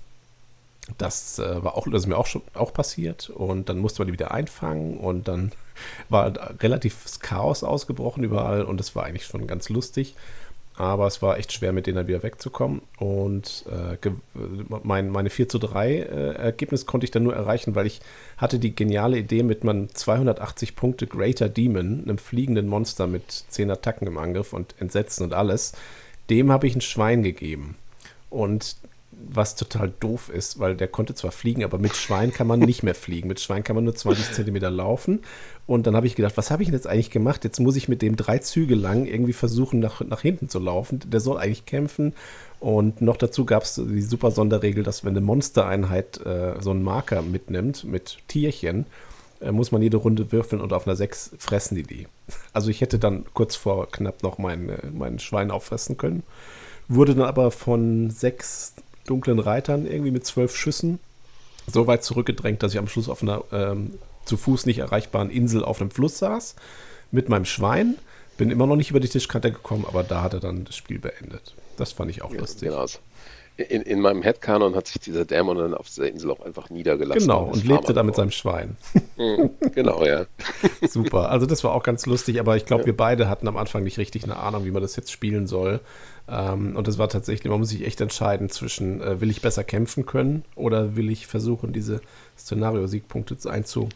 [0.99, 3.31] das äh, war auch, das ist mir auch schon auch passiert.
[3.31, 5.53] Und dann musste man die wieder einfangen und dann
[6.09, 10.15] war relativ Chaos ausgebrochen überall und das war eigentlich schon ganz lustig
[10.77, 12.83] aber es war echt schwer, mit denen dann wieder wegzukommen.
[12.99, 14.11] Und äh,
[14.83, 18.01] mein, meine 4 zu 3 äh, Ergebnis konnte ich dann nur erreichen, weil ich
[18.37, 23.71] hatte die geniale Idee, mit meinem 280 Punkte Greater Demon, einem fliegenden Monster mit 10
[23.71, 25.73] Attacken im Angriff und Entsetzen und alles,
[26.29, 27.77] dem habe ich ein Schwein gegeben.
[28.37, 28.77] Und
[29.11, 32.83] was total doof ist, weil der konnte zwar fliegen, aber mit Schwein kann man nicht
[32.83, 33.29] mehr fliegen.
[33.29, 35.21] Mit Schwein kann man nur 20 Zentimeter laufen.
[35.67, 37.43] Und dann habe ich gedacht, was habe ich denn jetzt eigentlich gemacht?
[37.43, 41.01] Jetzt muss ich mit dem drei Züge lang irgendwie versuchen, nach, nach hinten zu laufen.
[41.07, 42.13] Der soll eigentlich kämpfen.
[42.61, 46.83] Und noch dazu gab es die super Sonderregel, dass wenn eine Monstereinheit äh, so einen
[46.83, 48.85] Marker mitnimmt mit Tierchen,
[49.41, 52.07] äh, muss man jede Runde würfeln und auf einer 6 fressen die die.
[52.53, 56.23] Also ich hätte dann kurz vor knapp noch mein, äh, mein Schwein auffressen können.
[56.89, 58.75] Wurde dann aber von sechs
[59.07, 60.99] dunklen Reitern irgendwie mit zwölf Schüssen
[61.67, 65.65] so weit zurückgedrängt, dass ich am Schluss auf einer ähm, zu Fuß nicht erreichbaren Insel
[65.65, 66.55] auf einem Fluss saß
[67.11, 67.97] mit meinem Schwein.
[68.37, 70.99] Bin immer noch nicht über die Tischkante gekommen, aber da hat er dann das Spiel
[70.99, 71.55] beendet.
[71.77, 72.69] Das fand ich auch ja, lustig.
[72.69, 72.87] Genau
[73.57, 77.23] in, in meinem Headcanon hat sich dieser Dämon dann auf dieser Insel auch einfach niedergelassen.
[77.23, 78.77] Genau, und, und lebte da mit seinem Schwein.
[79.19, 80.27] Mhm, genau, ja.
[80.87, 82.87] Super, also das war auch ganz lustig, aber ich glaube, ja.
[82.89, 85.81] wir beide hatten am Anfang nicht richtig eine Ahnung, wie man das jetzt spielen soll.
[86.29, 89.65] Ähm, und das war tatsächlich, man muss sich echt entscheiden zwischen, äh, will ich besser
[89.65, 92.01] kämpfen können oder will ich versuchen, diese
[92.39, 93.89] Szenario-Siegpunkte einzu,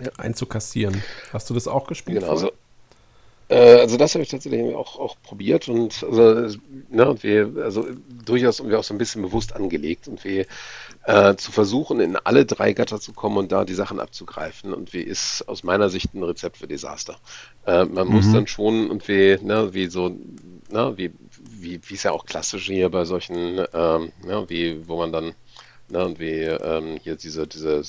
[0.00, 0.10] ja.
[0.16, 1.02] einzukassieren.
[1.32, 2.20] Hast du das auch gespielt?
[2.20, 2.50] Genau, also
[3.50, 6.56] äh, also das habe ich tatsächlich auch, auch probiert und also,
[6.88, 7.86] ne, und wir, also
[8.24, 10.46] durchaus und wir auch so ein bisschen bewusst angelegt und wir
[11.04, 14.72] äh, zu versuchen, in alle drei Gatter zu kommen und da die Sachen abzugreifen.
[14.72, 17.16] Und wie ist aus meiner Sicht ein Rezept für Desaster.
[17.66, 18.14] Äh, man mhm.
[18.14, 20.10] muss dann schon und wie, ne, wie so,
[20.70, 21.10] ne, wie,
[21.62, 25.34] wie, es ja auch klassisch hier bei solchen, ähm, ne, wie, wo man dann
[25.90, 27.82] Ne, und wie ähm, hier diese, diese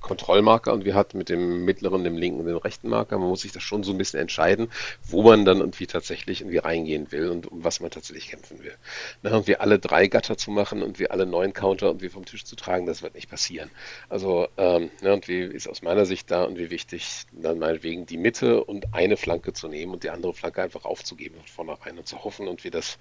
[0.00, 3.18] Kontrollmarker und wir hatten mit dem mittleren, dem linken und dem rechten Marker.
[3.18, 4.70] Man muss sich das schon so ein bisschen entscheiden,
[5.08, 8.74] wo man dann irgendwie tatsächlich irgendwie reingehen will und um was man tatsächlich kämpfen will.
[9.22, 12.10] Ne, und wir alle drei Gatter zu machen und wir alle neun Counter und wir
[12.10, 13.70] vom Tisch zu tragen, das wird nicht passieren.
[14.10, 18.04] Also, ähm, ne, und wie ist aus meiner Sicht da und wie wichtig, dann meinetwegen
[18.04, 21.96] die Mitte und eine Flanke zu nehmen und die andere Flanke einfach aufzugeben von vornherein
[21.96, 22.98] und zu hoffen und wir das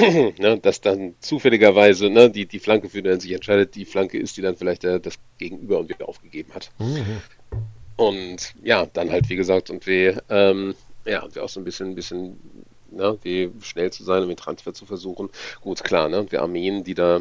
[0.38, 4.18] ne, dass dann zufälligerweise ne, die, die Flanke, für die man sich entscheidet, die Flanke
[4.18, 6.70] ist, die dann vielleicht der, das Gegenüber und wieder aufgegeben hat.
[6.78, 7.22] Mhm.
[7.96, 10.74] Und ja, dann halt, wie gesagt, und wir, ähm,
[11.04, 12.38] ja, wir auch so ein bisschen, ein bisschen,
[12.90, 15.28] ne, wie schnell zu sein und mit Transfer zu versuchen.
[15.60, 17.20] Gut, klar, ne, wir Armeen, die da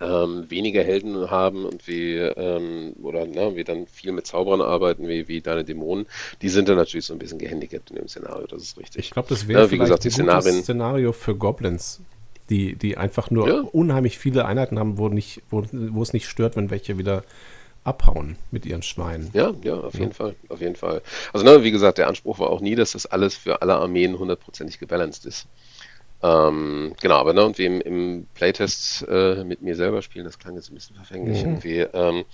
[0.00, 5.08] ähm, weniger Helden haben und wie, ähm, oder ne, wir dann viel mit Zauberern arbeiten,
[5.08, 6.06] wie, wie deine Dämonen,
[6.42, 9.06] die sind dann natürlich so ein bisschen gehandicapt in dem Szenario, das ist richtig.
[9.06, 12.00] Ich glaube, das wäre ja, wie gesagt, die Szenarien, Szenario für Goblins,
[12.50, 13.60] die, die einfach nur ja.
[13.72, 17.22] unheimlich viele Einheiten haben, wo, nicht, wo, wo es nicht stört, wenn welche wieder
[17.84, 19.30] abhauen mit ihren Schweinen.
[19.34, 20.00] Ja, ja, auf ja.
[20.00, 21.02] jeden Fall, auf jeden Fall.
[21.32, 24.18] Also, ne, wie gesagt, der Anspruch war auch nie, dass das alles für alle Armeen
[24.18, 25.46] hundertprozentig gebalanced ist.
[26.24, 30.38] Ähm, genau, aber ne, und wie im, im Playtest äh, mit mir selber spielen, das
[30.38, 31.44] klang jetzt ein bisschen verfänglich.
[31.44, 31.50] Mhm.
[31.50, 32.24] Irgendwie, ähm,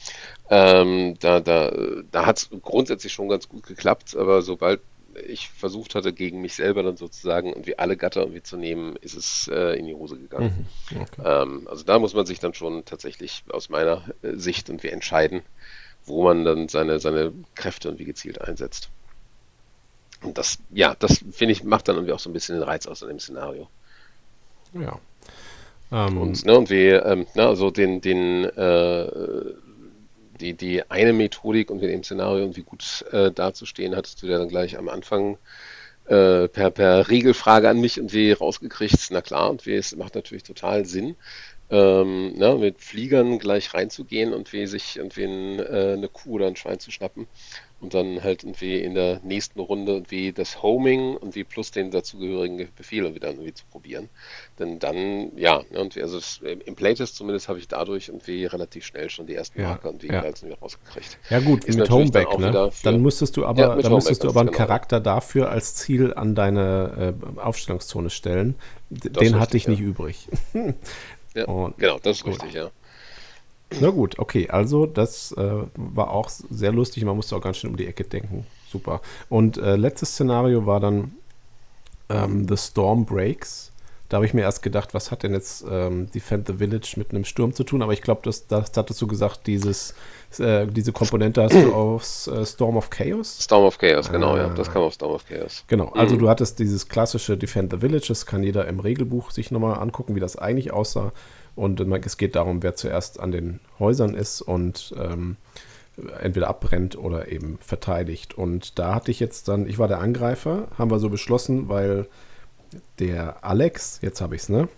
[0.48, 1.72] ähm, da da,
[2.12, 4.80] da hat es grundsätzlich schon ganz gut geklappt, aber sobald
[5.26, 9.16] ich versucht hatte, gegen mich selber dann sozusagen irgendwie alle Gatter irgendwie zu nehmen, ist
[9.16, 10.68] es äh, in die Hose gegangen.
[10.92, 11.00] Mhm.
[11.00, 11.22] Okay.
[11.24, 15.42] Ähm, also da muss man sich dann schon tatsächlich aus meiner äh, Sicht irgendwie entscheiden,
[16.04, 18.88] wo man dann seine, seine Kräfte irgendwie gezielt einsetzt.
[20.22, 22.86] Und das, ja, das finde ich, macht dann irgendwie auch so ein bisschen den Reiz
[22.86, 23.68] aus in dem Szenario.
[24.74, 24.98] Ja.
[25.92, 29.06] Ähm, und, ne, und wir, ähm, ne, also den, den, äh,
[30.40, 34.38] die, die eine Methodik und in dem Szenario irgendwie gut äh, dazustehen, hattest du ja
[34.38, 35.36] dann gleich am Anfang
[36.06, 39.08] äh, per, per Regelfrage an mich und wie rausgekriegt.
[39.10, 41.16] Na klar, und wie, es macht natürlich total Sinn,
[41.70, 46.46] ähm, ne, mit Fliegern gleich reinzugehen und wie sich irgendwie ein, äh, eine Kuh oder
[46.46, 47.26] ein Schwein zu schnappen
[47.80, 51.90] und dann halt irgendwie in der nächsten Runde irgendwie das Homing und wie plus den
[51.90, 54.10] dazugehörigen Befehl wieder irgendwie zu probieren.
[54.58, 58.84] Denn dann, ja, ne, und also es, im Playtest zumindest habe ich dadurch irgendwie relativ
[58.84, 60.22] schnell schon die ersten ja, Marker und die ja.
[60.22, 61.18] irgendwie rausgekriegt.
[61.30, 62.70] Ja gut, Ist mit Homeback, dann, ne?
[62.70, 64.58] Für, dann müsstest du aber, ja, dann müsstest du aber einen genau.
[64.58, 68.56] Charakter dafür als Ziel an deine äh, Aufstellungszone stellen.
[68.90, 70.28] Den hatte ich nicht übrig.
[71.34, 71.44] ja,
[71.76, 72.34] genau, das ist gut.
[72.34, 72.70] richtig, ja.
[73.78, 77.04] Na gut, okay, also das äh, war auch sehr lustig.
[77.04, 78.44] Man musste auch ganz schön um die Ecke denken.
[78.68, 79.00] Super.
[79.28, 81.12] Und äh, letztes Szenario war dann
[82.08, 83.70] ähm, The Storm Breaks.
[84.08, 87.10] Da habe ich mir erst gedacht, was hat denn jetzt ähm, Defend the Village mit
[87.12, 87.80] einem Sturm zu tun?
[87.80, 89.94] Aber ich glaube, das, das hattest du gesagt, dieses,
[90.38, 93.42] äh, diese Komponente hast du aus äh, Storm of Chaos?
[93.42, 94.48] Storm of Chaos, genau, ja.
[94.50, 94.72] Das ah.
[94.72, 95.64] kam aus Storm of Chaos.
[95.66, 96.20] Genau, also mhm.
[96.20, 98.06] du hattest dieses klassische Defend the Village.
[98.08, 101.12] Das kann jeder im Regelbuch sich nochmal angucken, wie das eigentlich aussah.
[101.56, 105.36] Und es geht darum, wer zuerst an den Häusern ist und ähm,
[106.20, 108.34] entweder abbrennt oder eben verteidigt.
[108.34, 112.06] Und da hatte ich jetzt dann, ich war der Angreifer, haben wir so beschlossen, weil
[112.98, 114.68] der Alex, jetzt habe ich es, ne?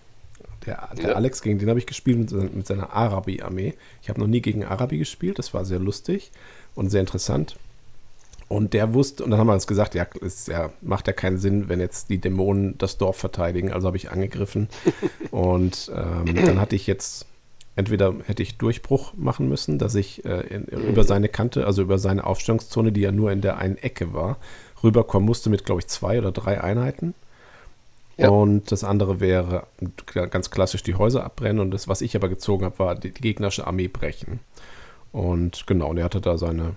[0.67, 1.15] Der, der ja.
[1.15, 3.75] Alex, gegen den habe ich gespielt mit, mit seiner Arabi-Armee.
[4.03, 6.31] Ich habe noch nie gegen Arabi gespielt, das war sehr lustig
[6.75, 7.57] und sehr interessant.
[8.53, 11.39] Und der wusste, und dann haben wir uns gesagt, ja, es ja, macht ja keinen
[11.39, 13.73] Sinn, wenn jetzt die Dämonen das Dorf verteidigen.
[13.73, 14.69] Also habe ich angegriffen.
[15.31, 17.25] und ähm, dann hatte ich jetzt,
[17.77, 21.97] entweder hätte ich Durchbruch machen müssen, dass ich äh, in, über seine Kante, also über
[21.97, 24.37] seine Aufstellungszone, die ja nur in der einen Ecke war,
[24.85, 27.15] rüberkommen musste mit, glaube ich, zwei oder drei Einheiten.
[28.23, 28.31] Ja.
[28.31, 29.66] Und das andere wäre
[30.12, 31.61] ganz klassisch die Häuser abbrennen.
[31.61, 34.41] Und das, was ich aber gezogen habe, war die, gegnerische Armee brechen.
[35.12, 36.77] Und genau, und er hatte da seine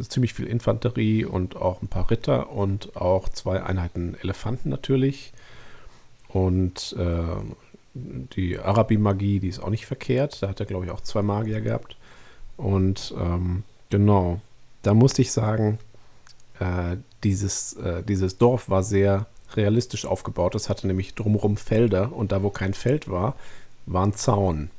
[0.00, 5.32] ziemlich viel Infanterie und auch ein paar Ritter und auch zwei Einheiten Elefanten natürlich.
[6.28, 7.42] Und äh,
[7.94, 10.42] die Arabi-Magie, die ist auch nicht verkehrt.
[10.42, 11.96] Da hat er, glaube ich, auch zwei Magier gehabt.
[12.56, 14.40] Und ähm, genau,
[14.82, 15.78] da musste ich sagen,
[16.58, 19.26] äh, dieses, äh, dieses Dorf war sehr
[19.56, 20.54] realistisch aufgebaut.
[20.54, 23.36] Es hatte nämlich drumherum Felder und da, wo kein Feld war,
[23.86, 24.70] war ein Zaun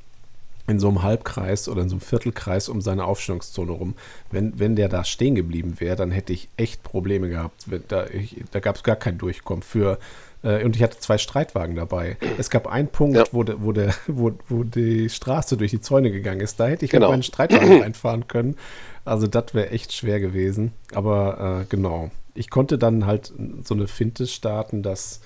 [0.70, 3.94] in so einem Halbkreis oder in so einem Viertelkreis um seine Aufstellungszone rum.
[4.30, 7.66] Wenn, wenn der da stehen geblieben wäre, dann hätte ich echt Probleme gehabt.
[7.88, 8.06] Da,
[8.50, 9.98] da gab es gar kein Durchkommen für.
[10.42, 12.16] Äh, und ich hatte zwei Streitwagen dabei.
[12.38, 13.24] Es gab einen Punkt, ja.
[13.32, 16.60] wo, de, wo, der, wo, wo die Straße durch die Zäune gegangen ist.
[16.60, 17.06] Da hätte ich genau.
[17.06, 18.56] mit meinen Streitwagen reinfahren können.
[19.04, 20.72] Also das wäre echt schwer gewesen.
[20.94, 22.10] Aber äh, genau.
[22.34, 25.20] Ich konnte dann halt so eine Finte starten, dass,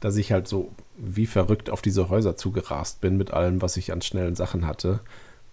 [0.00, 3.92] dass ich halt so wie verrückt auf diese Häuser zugerast bin mit allem, was ich
[3.92, 5.00] an schnellen Sachen hatte.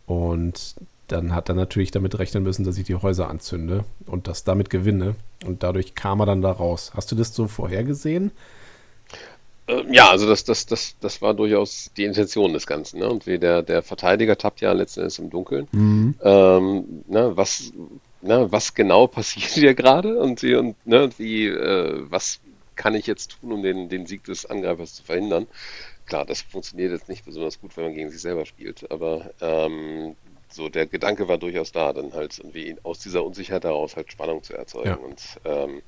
[0.06, 0.76] Und
[1.08, 4.70] dann hat er natürlich damit rechnen müssen, dass ich die Häuser anzünde und das damit
[4.70, 5.16] gewinne.
[5.46, 6.92] Und dadurch kam er dann da raus.
[6.96, 8.32] Hast du das so vorhergesehen?
[9.68, 13.00] Ähm, ja, also das, das, das, das war durchaus die Intention des Ganzen.
[13.00, 13.10] Ne?
[13.10, 15.68] Und wie der, der Verteidiger tappt ja letzten Endes im Dunkeln.
[15.72, 16.16] Mhm.
[16.22, 17.72] Ähm, ne, was,
[18.22, 22.40] ne, was genau passiert hier gerade und, wie, und ne, wie, äh, was
[22.76, 25.48] kann ich jetzt tun, um den, den Sieg des Angreifers zu verhindern?
[26.06, 30.16] Klar, das funktioniert jetzt nicht besonders gut, wenn man gegen sich selber spielt, aber ähm,
[30.50, 34.44] so der Gedanke war durchaus da, dann halt irgendwie aus dieser Unsicherheit heraus halt Spannung
[34.44, 34.96] zu erzeugen ja.
[34.96, 35.82] und ähm,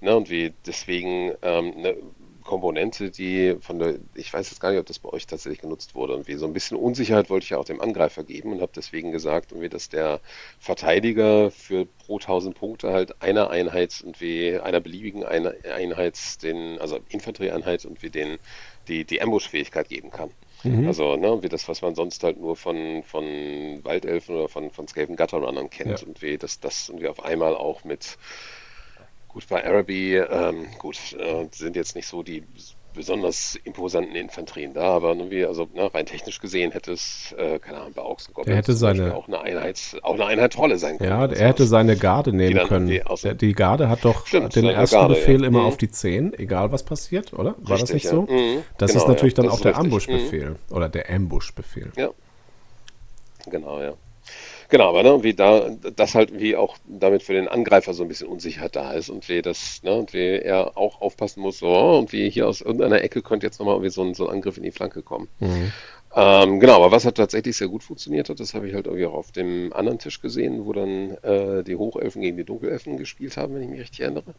[0.00, 1.96] ne, und wie deswegen ähm, ne,
[2.44, 5.94] Komponente, die von der, ich weiß jetzt gar nicht, ob das bei euch tatsächlich genutzt
[5.94, 6.14] wurde.
[6.14, 8.72] Und wie so ein bisschen Unsicherheit wollte ich ja auch dem Angreifer geben und habe
[8.74, 10.20] deswegen gesagt, und wie dass der
[10.58, 16.98] Verteidiger für pro 1000 Punkte halt einer Einheit und wie einer beliebigen Einheit, den, also
[17.08, 18.38] Infanterieeinheit und wie den
[18.88, 20.30] die, die Ambush-Fähigkeit geben kann.
[20.62, 20.86] Mhm.
[20.86, 23.24] Also, ne, wie das, was man sonst halt nur von, von
[23.84, 26.06] Waldelfen oder von, von Skaven Gutter und anderen kennt ja.
[26.06, 28.18] und wie das, das irgendwie auf einmal auch mit
[29.32, 32.42] Gut, bei Araby, ähm, gut, äh, sind jetzt nicht so die
[32.92, 37.78] besonders imposanten Infanterien da, aber irgendwie, also ne, rein technisch gesehen hätte es, äh, keine
[37.78, 40.98] Ahnung, bei Augs und Goblins hätte seine, auch eine Einheit, auch eine Einheit Trolle sein
[40.98, 41.10] können.
[41.10, 42.88] Ja, er hätte seine Garde nehmen können.
[42.88, 45.46] Der, die Garde hat doch Stimmt, den ersten Garde, Befehl ja.
[45.46, 45.66] immer mhm.
[45.66, 47.54] auf die 10, egal was passiert, oder?
[47.58, 48.10] War richtig, das nicht ja.
[48.10, 48.22] so?
[48.22, 48.62] Mhm.
[48.78, 50.56] Das genau, ist natürlich ja, dann auch der Ambush-Befehl mhm.
[50.76, 51.92] oder der Ambush-Befehl.
[51.96, 52.10] Ja.
[53.48, 53.94] Genau, ja.
[54.70, 58.08] Genau, aber ne, wie da, das halt wie auch damit für den Angreifer so ein
[58.08, 61.68] bisschen Unsicherheit da ist und wie das, ne, und wie er auch aufpassen muss, so,
[61.98, 64.56] und wie hier aus irgendeiner Ecke könnte jetzt nochmal irgendwie so ein, so ein Angriff
[64.56, 65.28] in die Flanke kommen.
[65.40, 65.72] Mhm.
[66.14, 69.06] Ähm, genau, aber was hat tatsächlich sehr gut funktioniert hat, das habe ich halt irgendwie
[69.06, 73.36] auch auf dem anderen Tisch gesehen, wo dann äh, die Hochelfen gegen die Dunkelelfen gespielt
[73.36, 74.34] haben, wenn ich mich richtig erinnere.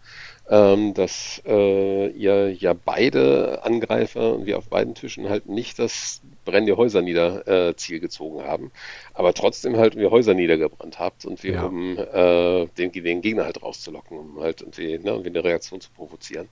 [0.50, 6.22] Ähm, dass äh, ihr ja beide Angreifer und wir auf beiden Tischen halt nicht das
[6.52, 8.72] brennende Häuser nieder äh, Ziel gezogen haben,
[9.14, 11.64] aber trotzdem halt wir Häuser niedergebrannt habt und wir ja.
[11.64, 15.90] um äh, den, den, Gegner halt rauszulocken, um halt irgendwie, ne, irgendwie eine Reaktion zu
[15.92, 16.50] provozieren.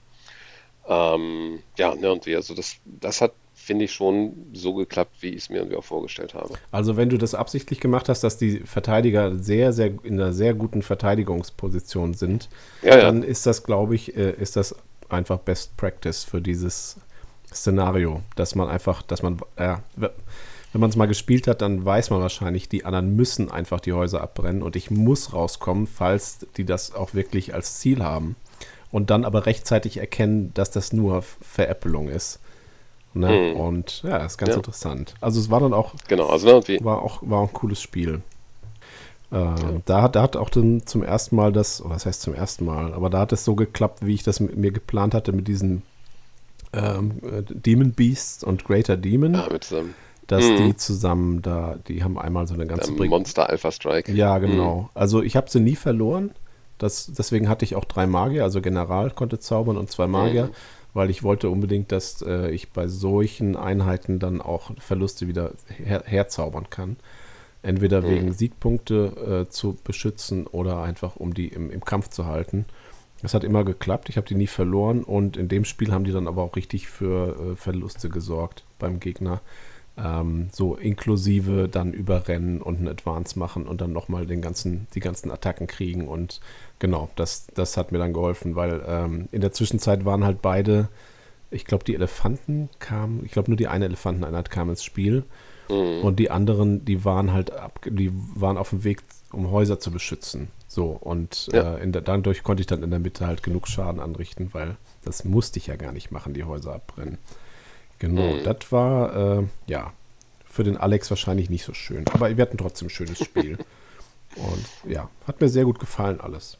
[0.88, 5.28] Ähm, ja, ne, und wie, also das, das hat finde ich, schon so geklappt, wie
[5.28, 6.54] ich es mir irgendwie auch vorgestellt habe.
[6.72, 10.54] Also wenn du das absichtlich gemacht hast, dass die Verteidiger sehr, sehr in einer sehr
[10.54, 12.48] guten Verteidigungsposition sind,
[12.82, 13.02] ja, ja.
[13.02, 14.74] dann ist das, glaube ich, äh, ist das
[15.08, 16.96] einfach Best Practice für dieses
[17.52, 22.10] Szenario, dass man einfach, dass man, ja, wenn man es mal gespielt hat, dann weiß
[22.10, 26.64] man wahrscheinlich, die anderen müssen einfach die Häuser abbrennen und ich muss rauskommen, falls die
[26.64, 28.36] das auch wirklich als Ziel haben.
[28.92, 32.40] Und dann aber rechtzeitig erkennen, dass das nur Veräppelung ist.
[33.14, 33.52] Ne?
[33.52, 33.60] Mhm.
[33.60, 34.56] Und ja, ist ganz ja.
[34.56, 35.14] interessant.
[35.20, 36.48] Also es war dann auch, genau, also
[36.80, 38.22] war auch, war auch ein cooles Spiel.
[39.32, 39.56] Äh, ja.
[39.84, 42.92] da, da hat auch dann zum ersten Mal das, oder was heißt zum ersten Mal,
[42.94, 45.82] aber da hat es so geklappt, wie ich das mit mir geplant hatte, mit diesen
[46.72, 49.34] ähm, äh, Demon Beasts und Greater Demon.
[49.34, 49.82] Ja, mit so
[50.26, 50.56] dass mhm.
[50.58, 54.12] die zusammen da, die haben einmal so eine ganze Brick Monster Alpha Strike.
[54.12, 54.82] Ja, genau.
[54.82, 54.88] Mhm.
[54.94, 56.30] Also ich habe sie nie verloren.
[56.78, 60.46] Das, deswegen hatte ich auch drei Magier, also General konnte zaubern und zwei Magier.
[60.46, 60.54] Mhm
[60.94, 66.02] weil ich wollte unbedingt, dass äh, ich bei solchen Einheiten dann auch Verluste wieder her
[66.06, 66.96] herzaubern kann.
[67.62, 68.08] Entweder mhm.
[68.08, 72.64] wegen Siegpunkte äh, zu beschützen oder einfach um die im, im Kampf zu halten.
[73.22, 76.12] Das hat immer geklappt, ich habe die nie verloren und in dem Spiel haben die
[76.12, 79.40] dann aber auch richtig für äh, Verluste gesorgt beim Gegner.
[79.98, 85.30] Ähm, so inklusive dann überrennen und ein Advance machen und dann nochmal ganzen, die ganzen
[85.30, 86.40] Attacken kriegen und
[86.78, 90.88] genau, das, das hat mir dann geholfen, weil ähm, in der Zwischenzeit waren halt beide,
[91.50, 95.24] ich glaube, die Elefanten kamen, ich glaube nur die eine Elefanteneinheit kam ins Spiel
[95.70, 96.04] mhm.
[96.04, 99.02] und die anderen, die waren halt ab, die waren auf dem Weg,
[99.32, 100.48] um Häuser zu beschützen.
[100.68, 101.76] So, und ja.
[101.76, 105.24] äh, der, dadurch konnte ich dann in der Mitte halt genug Schaden anrichten, weil das
[105.24, 107.18] musste ich ja gar nicht machen, die Häuser abbrennen.
[107.98, 108.44] Genau, mhm.
[108.44, 109.92] das war, äh, ja,
[110.44, 112.04] für den Alex wahrscheinlich nicht so schön.
[112.12, 113.58] Aber wir hatten trotzdem ein schönes Spiel.
[114.36, 116.56] Und ja, hat mir sehr gut gefallen alles.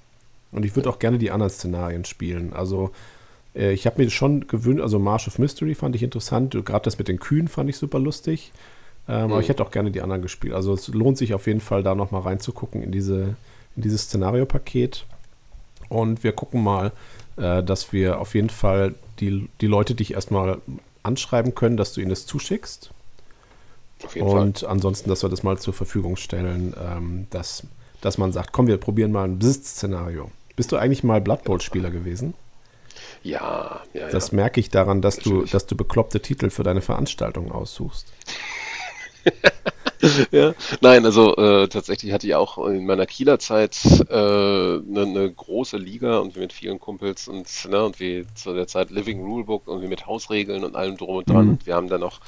[0.53, 2.53] Und ich würde auch gerne die anderen Szenarien spielen.
[2.53, 2.91] Also
[3.55, 6.53] äh, ich habe mir schon gewöhnt, also Marsh of Mystery fand ich interessant.
[6.65, 8.53] Gerade das mit den Kühen fand ich super lustig.
[9.11, 9.33] Ähm, mhm.
[9.33, 10.55] Aber ich hätte auch gerne die anderen gespielt.
[10.55, 13.35] Also es lohnt sich auf jeden Fall, da nochmal reinzugucken in, diese,
[13.75, 15.05] in dieses Szenario-Paket.
[15.89, 16.93] Und wir gucken mal,
[17.37, 20.59] äh, dass wir auf jeden Fall die, die Leute dich erstmal
[21.03, 22.93] anschreiben können, dass du ihnen das zuschickst.
[24.15, 24.71] Und Fall.
[24.71, 27.67] ansonsten, dass wir das mal zur Verfügung stellen, ähm, dass,
[28.01, 30.31] dass man sagt, komm, wir probieren mal ein Besitz-Szenario.
[30.57, 32.35] Bist du eigentlich mal Blood Bowl-Spieler gewesen?
[33.23, 34.09] Ja, ja.
[34.09, 34.37] Das ja.
[34.37, 38.07] merke ich daran, dass du, dass du bekloppte Titel für deine Veranstaltung aussuchst.
[40.31, 45.07] ja, nein, also äh, tatsächlich hatte ich auch in meiner Kieler Zeit eine äh, ne,
[45.07, 48.91] ne große Liga und wir mit vielen Kumpels und, ne, und wie zu der Zeit
[48.91, 51.45] Living Rulebook und wir mit Hausregeln und allem drum und dran.
[51.45, 51.51] Mhm.
[51.53, 52.21] Und wir haben dann noch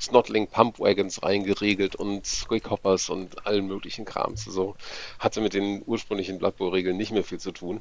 [0.00, 4.46] Snotling Pump Wagons reingeregelt und Squickhoppers und allen möglichen Krams.
[4.46, 4.76] Also
[5.18, 7.80] hatte mit den ursprünglichen Blood Bowl Regeln nicht mehr viel zu tun.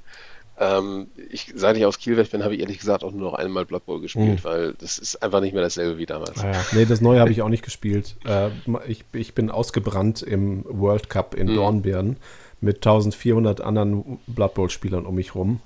[0.60, 3.34] Ähm, ich, seit ich aus Kiel weg bin, habe ich ehrlich gesagt auch nur noch
[3.34, 4.44] einmal Blood Bowl gespielt, mhm.
[4.44, 6.40] weil das ist einfach nicht mehr dasselbe wie damals.
[6.44, 6.66] Ah ja.
[6.74, 8.16] Nee, das neue habe ich auch nicht gespielt.
[8.26, 8.50] Äh,
[8.88, 11.56] ich, ich bin ausgebrannt im World Cup in mhm.
[11.56, 12.18] Dornbirn
[12.62, 15.60] mit 1400 anderen Blood Bowl-Spielern um mich rum.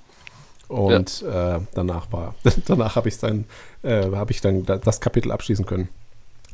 [0.68, 1.56] Und ja.
[1.56, 2.34] äh, danach war,
[2.66, 3.44] danach habe ich dann,
[3.82, 5.88] äh, habe ich dann das Kapitel abschließen können.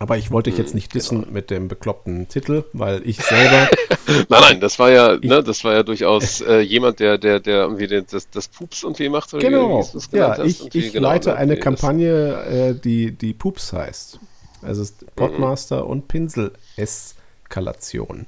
[0.01, 1.33] Aber ich wollte dich jetzt hm, nicht dissen genau.
[1.33, 3.69] mit dem bekloppten Titel, weil ich selber.
[4.07, 7.63] nein, nein, das war ja, ne, das war ja durchaus äh, jemand, der, der, der
[7.63, 9.33] irgendwie den, das, das Pups irgendwie macht.
[9.33, 9.83] Oder genau.
[9.83, 14.19] Wie, ja, ich, ich genau, leite eine Kampagne, äh, die, die Pups heißt.
[14.63, 15.91] Also es ist Podmaster mhm.
[15.91, 18.27] und Pinsel-Eskalation.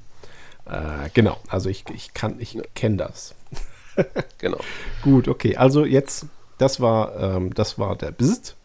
[0.65, 2.61] Äh, genau, also ich, ich kann, ich ja.
[2.75, 3.35] kenne das.
[4.37, 4.59] genau.
[5.01, 5.57] Gut, okay.
[5.57, 8.56] Also jetzt, das war, ähm, das war der Bist.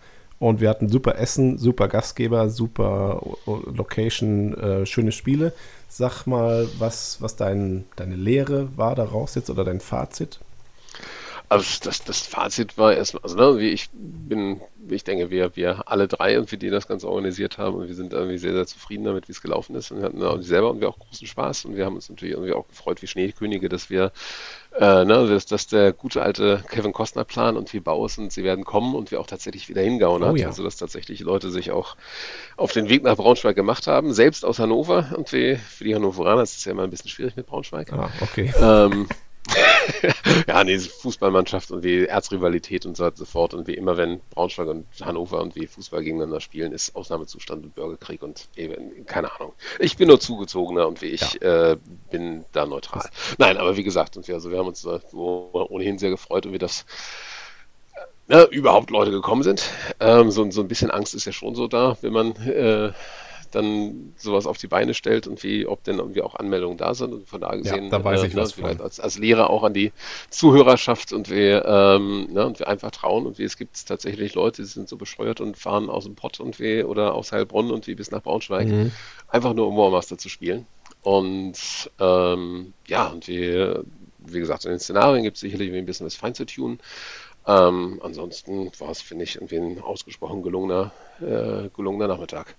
[0.42, 5.52] Und wir hatten super Essen, super Gastgeber, super Location, äh, schöne Spiele.
[5.88, 10.40] Sag mal, was, was dein, deine Lehre war daraus jetzt oder dein Fazit?
[11.48, 14.60] Also das, das Fazit war erstmal, also ne, ich bin,
[14.90, 18.12] ich denke, wir, wir alle drei irgendwie, die das Ganze organisiert haben und wir sind
[18.12, 20.80] irgendwie sehr, sehr zufrieden damit, wie es gelaufen ist und wir hatten auch selber und
[20.80, 23.90] wir auch großen Spaß und wir haben uns natürlich irgendwie auch gefreut wie Schneekönige, dass
[23.90, 24.12] wir,
[24.78, 28.32] äh, ne, dass, dass der gute alte Kevin Costner Plan und wie Bau ist und
[28.32, 30.46] sie werden kommen und wir auch tatsächlich wieder hingehauen oh, hat, ja.
[30.48, 31.96] also dass tatsächlich Leute sich auch
[32.56, 36.56] auf den Weg nach Braunschweig gemacht haben, selbst aus Hannover und für die Hannoveraner ist
[36.56, 37.92] es ja immer ein bisschen schwierig mit Braunschweig.
[37.92, 38.52] Ah, okay.
[38.60, 39.08] Ähm,
[40.46, 43.54] ja, nee, Fußballmannschaft und wie Erzrivalität und so, so fort.
[43.54, 47.74] Und wie immer, wenn Braunschweig und Hannover und wie Fußball gegeneinander spielen, ist Ausnahmezustand und
[47.74, 49.52] Bürgerkrieg und eben, keine Ahnung.
[49.78, 51.72] Ich bin nur zugezogener und wie ich ja.
[51.72, 51.76] äh,
[52.10, 53.08] bin da neutral.
[53.38, 56.52] Nein, aber wie gesagt, und wir, also wir haben uns da ohnehin sehr gefreut und
[56.52, 56.84] wir das
[58.28, 59.64] äh, überhaupt Leute gekommen sind.
[60.00, 62.92] Ähm, so, so ein bisschen Angst ist ja schon so da, wenn man äh,
[63.54, 67.12] dann sowas auf die Beine stellt und wie, ob denn irgendwie auch Anmeldungen da sind
[67.12, 69.50] und von da gesehen, ja, da weiß äh, ich ne, was vielleicht als, als Lehrer
[69.50, 69.92] auch an die
[70.30, 74.62] Zuhörerschaft und wir, ähm, ne, und wir einfach trauen und wie es gibt tatsächlich Leute,
[74.62, 77.86] die sind so bescheuert und fahren aus dem Pott und wie oder aus Heilbronn und
[77.86, 78.92] wie bis nach Braunschweig, mhm.
[79.28, 80.66] einfach nur um Warmaster zu spielen.
[81.02, 83.84] Und ähm, ja, und wir,
[84.18, 86.78] wie gesagt, in den Szenarien gibt es sicherlich ein bisschen was fein zu tun.
[87.46, 92.54] Ähm, ansonsten war es, finde ich, irgendwie ein ausgesprochen gelungener, äh, gelungener Nachmittag.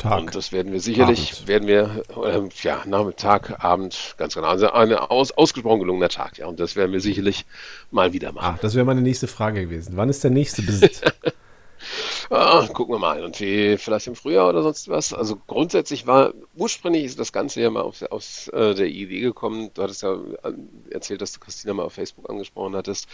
[0.00, 0.20] Tag.
[0.20, 1.48] Und das werden wir sicherlich, Abend.
[1.48, 4.48] werden wir, äh, ja, Nachmittag, Abend, ganz genau.
[4.48, 6.46] Also ein aus, ausgesprochen gelungener Tag, ja.
[6.46, 7.44] Und das werden wir sicherlich
[7.90, 8.56] mal wieder machen.
[8.56, 9.92] Ah, das wäre meine nächste Frage gewesen.
[9.96, 11.02] Wann ist der nächste Besitz?
[12.32, 13.24] Ah, gucken wir mal.
[13.24, 15.12] Und wie vielleicht im Frühjahr oder sonst was.
[15.12, 19.70] Also grundsätzlich war, ursprünglich ist das Ganze ja mal aus, aus äh, der Idee gekommen.
[19.74, 20.14] Du hattest ja
[20.44, 20.52] äh,
[20.90, 23.08] erzählt, dass du Christina mal auf Facebook angesprochen hattest.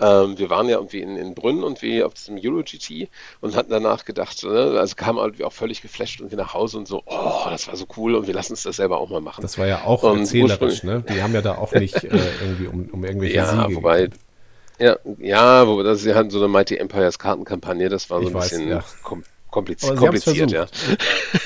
[0.00, 3.10] Ähm, wir waren ja irgendwie in, in Brünn und wir auf diesem Euro-GT
[3.42, 6.78] und hatten danach gedacht, ne, also kamen halt auch völlig geflasht und wir nach Hause
[6.78, 9.20] und so, oh, das war so cool und wir lassen uns das selber auch mal
[9.20, 9.42] machen.
[9.42, 11.04] Das war ja auch und erzählerisch, ne?
[11.06, 14.08] Die haben ja da auch nicht äh, irgendwie um, um irgendwelche ja, Siege wobei,
[14.78, 18.34] ja, ja, wo das ist ja so eine Mighty Empires Kartenkampagne, das war so ein
[18.34, 18.84] weiß, bisschen ja.
[19.02, 19.22] kom
[19.54, 20.66] kompliz kompliziert, ja.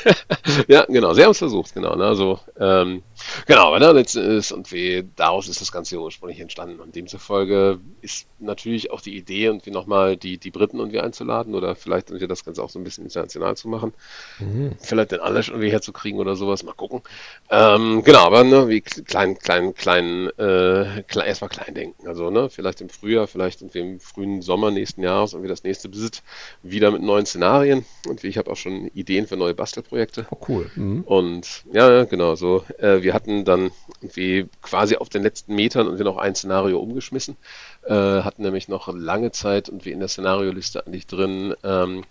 [0.66, 1.94] ja, genau, sie haben es versucht, genau.
[1.94, 3.02] Ne, also, ähm,
[3.46, 6.80] genau, aber ne, letzten ist und wie daraus ist das Ganze ursprünglich entstanden.
[6.80, 11.54] Und demzufolge ist natürlich auch die Idee, und wie nochmal die, die Briten irgendwie einzuladen
[11.54, 13.92] oder vielleicht irgendwie das Ganze auch so ein bisschen international zu machen.
[14.38, 14.72] Mhm.
[14.80, 17.02] Vielleicht den Anders irgendwie herzukriegen oder sowas, mal gucken.
[17.50, 22.09] Ähm, genau, aber ne, wie klein, klein, klein, äh, klein erstmal klein denken.
[22.09, 25.92] Also, ne, vielleicht im Frühjahr, vielleicht irgendwie im frühen Sommer nächsten Jahres irgendwie das nächste
[25.92, 26.22] Visit
[26.62, 30.26] wieder mit neuen Szenarien und ich habe auch schon Ideen für neue Bastelprojekte.
[30.30, 30.70] Oh, cool.
[30.74, 31.03] Mhm.
[31.03, 32.64] Und ja, genau so.
[32.78, 33.70] Äh, wir hatten dann
[34.01, 37.36] irgendwie quasi auf den letzten Metern und wir noch ein Szenario umgeschmissen.
[37.84, 41.55] Äh, hatten nämlich noch lange Zeit und wie in der Szenarioliste eigentlich drin.
[41.64, 42.05] Ähm,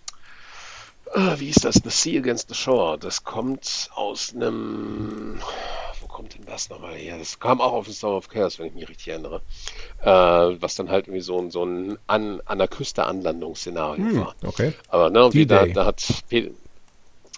[1.14, 1.76] äh, wie ist das?
[1.76, 2.98] The Sea Against the Shore.
[2.98, 5.40] Das kommt aus einem
[6.18, 7.16] kommt denn das nochmal her?
[7.16, 9.40] Das kam auch auf den Storm of Chaos, wenn ich mich richtig erinnere.
[10.02, 10.10] Äh,
[10.60, 14.34] was dann halt irgendwie so ein, so ein an, an der Küste Anlandungsszenario hm, war.
[14.44, 14.72] Okay.
[14.88, 16.50] Aber ne, wie da, da hat Peter,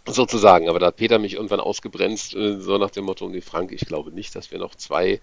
[0.07, 3.71] sozusagen, aber da hat Peter mich irgendwann ausgebremst, äh, so nach dem Motto, nee, Frank,
[3.71, 5.21] ich glaube nicht, dass wir noch zwei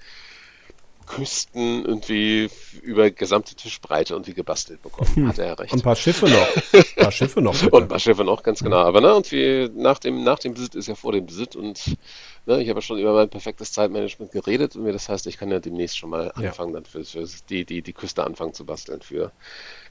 [1.07, 2.49] Küsten irgendwie
[2.83, 5.09] über gesamte Tischbreite irgendwie gebastelt bekommen.
[5.15, 5.27] Hm.
[5.29, 5.73] Hat er recht.
[5.73, 6.47] Und ein paar Schiffe noch.
[6.73, 7.53] Ein paar Schiffe noch.
[7.53, 7.69] Bitte.
[7.71, 8.77] Und ein paar Schiffe noch, ganz genau.
[8.77, 11.97] Aber ne, und wie nach dem, nach dem Besitz ist ja vor dem Besitz und
[12.45, 15.37] ne, ich habe ja schon über mein perfektes Zeitmanagement geredet und mir das heißt, ich
[15.37, 16.81] kann ja demnächst schon mal anfangen, ja.
[16.81, 19.31] dann für, für die, die, die Küste anfangen zu basteln für,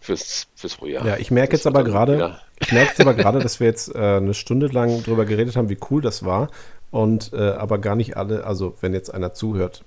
[0.00, 1.06] fürs, fürs Frühjahr.
[1.06, 2.40] Ja, ich merke jetzt aber gerade, ja.
[2.60, 5.68] ich merke jetzt aber gerade, dass wir jetzt äh, eine Stunde lang drüber geredet haben,
[5.68, 6.50] wie cool das war.
[6.90, 9.84] Und äh, aber gar nicht alle, also wenn jetzt einer zuhört,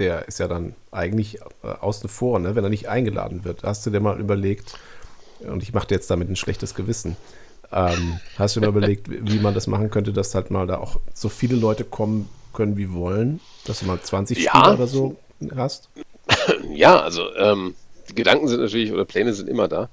[0.00, 2.56] der ist ja dann eigentlich äh, außen vor, ne?
[2.56, 3.62] wenn er nicht eingeladen wird.
[3.62, 4.74] Hast du dir mal überlegt,
[5.40, 7.16] und ich mache dir jetzt damit ein schlechtes Gewissen,
[7.70, 10.78] ähm, hast du dir mal überlegt, wie man das machen könnte, dass halt mal da
[10.78, 14.50] auch so viele Leute kommen können, wie wollen, dass du mal 20 ja.
[14.50, 15.16] Spieler oder so
[15.54, 15.88] hast?
[16.72, 17.74] Ja, also ähm,
[18.10, 19.88] die Gedanken sind natürlich oder Pläne sind immer da.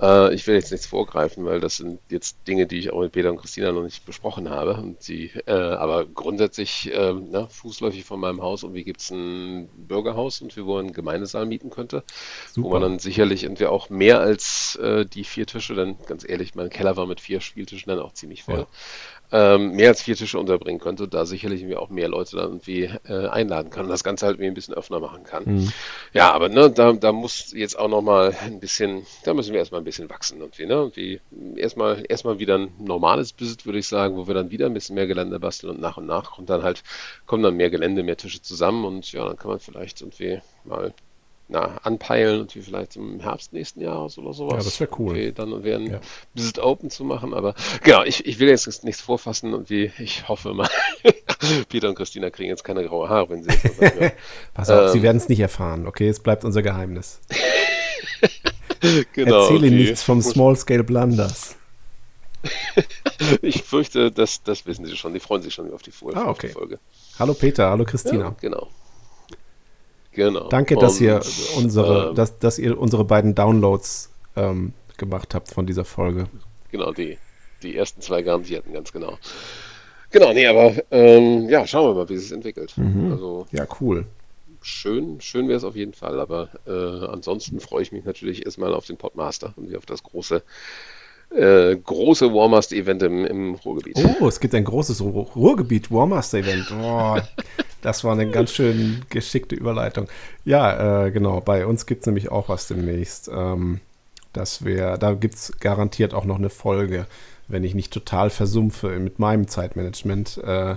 [0.00, 3.12] Äh, ich will jetzt nichts vorgreifen, weil das sind jetzt Dinge, die ich auch mit
[3.12, 4.74] Peter und Christina noch nicht besprochen habe.
[4.74, 9.68] Und die, äh, aber grundsätzlich äh, na, fußläufig von meinem Haus irgendwie gibt es ein
[9.76, 12.02] Bürgerhaus und wir wollen einen Gemeindesaal mieten könnte,
[12.52, 12.66] Super.
[12.66, 16.54] wo man dann sicherlich irgendwie auch mehr als äh, die vier Tische, denn ganz ehrlich,
[16.54, 18.66] mein Keller war mit vier Spieltischen dann auch ziemlich voll.
[19.32, 22.90] Ähm, mehr als vier Tische unterbringen könnte, da sicherlich mir auch mehr Leute dann irgendwie
[23.08, 25.44] äh, einladen kann und das Ganze halt irgendwie ein bisschen öffner machen kann.
[25.44, 25.72] Mhm.
[26.12, 29.80] Ja, aber ne, da, da muss jetzt auch nochmal ein bisschen, da müssen wir erstmal
[29.80, 30.74] ein bisschen wachsen irgendwie, ne?
[30.74, 31.20] Irgendwie
[31.54, 34.96] erstmal erstmal wieder ein normales Visit, würde ich sagen, wo wir dann wieder ein bisschen
[34.96, 36.82] mehr Gelände basteln und nach und nach kommt dann halt,
[37.26, 40.92] kommen dann mehr Gelände, mehr Tische zusammen und ja, dann kann man vielleicht irgendwie mal
[41.50, 44.58] na, anpeilen und wie vielleicht im Herbst nächsten Jahres oder sowas.
[44.58, 45.10] Ja, das wäre cool.
[45.10, 46.00] Okay, dann wären ja.
[46.32, 50.28] Visit Open zu machen, aber genau, ich, ich will jetzt nichts vorfassen und wie ich
[50.28, 50.68] hoffe mal,
[51.68, 54.12] Peter und Christina kriegen jetzt keine graue Haare, wenn sie jetzt sagen,
[54.54, 56.08] Pass auf, ähm, sie werden es nicht erfahren, okay?
[56.08, 57.20] Es bleibt unser Geheimnis.
[59.12, 59.70] genau, Erzähle okay.
[59.70, 61.56] nichts vom Small Scale Blunders.
[63.42, 65.12] ich fürchte, das, das wissen sie schon.
[65.12, 66.18] Die freuen sich schon auf die, Folge.
[66.18, 66.48] Ah, okay.
[66.48, 66.78] Folge.
[67.18, 68.26] Hallo Peter, hallo Christina.
[68.26, 68.68] Ja, genau.
[70.12, 70.48] Genau.
[70.48, 71.20] Danke, dass Und, ihr
[71.56, 76.26] unsere, ähm, dass, dass ihr unsere beiden Downloads ähm, gemacht habt von dieser Folge.
[76.70, 77.18] Genau, die,
[77.62, 79.18] die ersten zwei garantierten, ganz genau.
[80.10, 82.76] Genau, nee, aber ähm, ja, schauen wir mal, wie es sich entwickelt.
[82.76, 83.12] Mhm.
[83.12, 84.06] Also, ja, cool.
[84.62, 88.74] Schön, schön wäre es auf jeden Fall, aber äh, ansonsten freue ich mich natürlich erstmal
[88.74, 90.42] auf den Podmaster und auf das große
[91.30, 93.96] äh, große Warmaster-Event im, im, Ruhrgebiet.
[94.20, 96.72] Oh, es gibt ein großes Ruhrgebiet Warmaster-Event.
[96.82, 97.18] Oh,
[97.82, 100.08] das war eine ganz schön geschickte Überleitung.
[100.44, 101.40] Ja, äh, genau.
[101.40, 103.30] Bei uns gibt es nämlich auch was demnächst.
[103.32, 103.80] Ähm,
[104.32, 107.06] das wär, da gibt es garantiert auch noch eine Folge,
[107.48, 110.38] wenn ich nicht total versumpfe mit meinem Zeitmanagement.
[110.38, 110.76] Äh,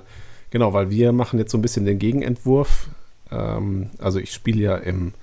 [0.49, 2.89] genau, weil wir machen jetzt so ein bisschen den Gegenentwurf.
[3.31, 5.13] Ähm, also ich spiele ja im,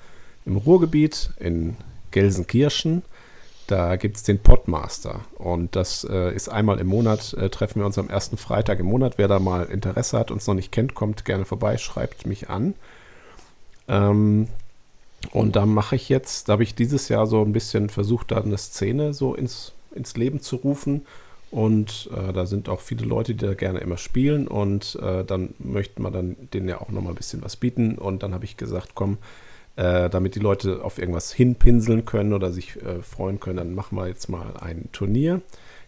[0.44, 1.76] im Ruhrgebiet in
[2.10, 3.02] Gelsenkirchen
[3.70, 7.86] da gibt es den Podmaster und das äh, ist einmal im Monat, äh, treffen wir
[7.86, 9.14] uns am ersten Freitag im Monat.
[9.16, 12.74] Wer da mal Interesse hat, uns noch nicht kennt, kommt gerne vorbei, schreibt mich an.
[13.88, 14.48] Ähm,
[15.32, 18.40] und da mache ich jetzt, da habe ich dieses Jahr so ein bisschen versucht, da
[18.40, 21.06] eine Szene so ins, ins Leben zu rufen.
[21.50, 24.48] Und äh, da sind auch viele Leute, die da gerne immer spielen.
[24.48, 27.98] Und äh, dann möchten wir dann denen ja auch nochmal ein bisschen was bieten.
[27.98, 29.18] Und dann habe ich gesagt, komm,
[29.80, 33.96] äh, damit die Leute auf irgendwas hinpinseln können oder sich äh, freuen können, dann machen
[33.96, 35.40] wir jetzt mal ein Turnier.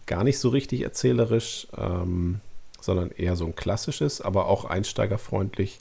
[0.07, 2.39] Gar nicht so richtig erzählerisch, ähm,
[2.81, 5.77] sondern eher so ein klassisches, aber auch einsteigerfreundlich.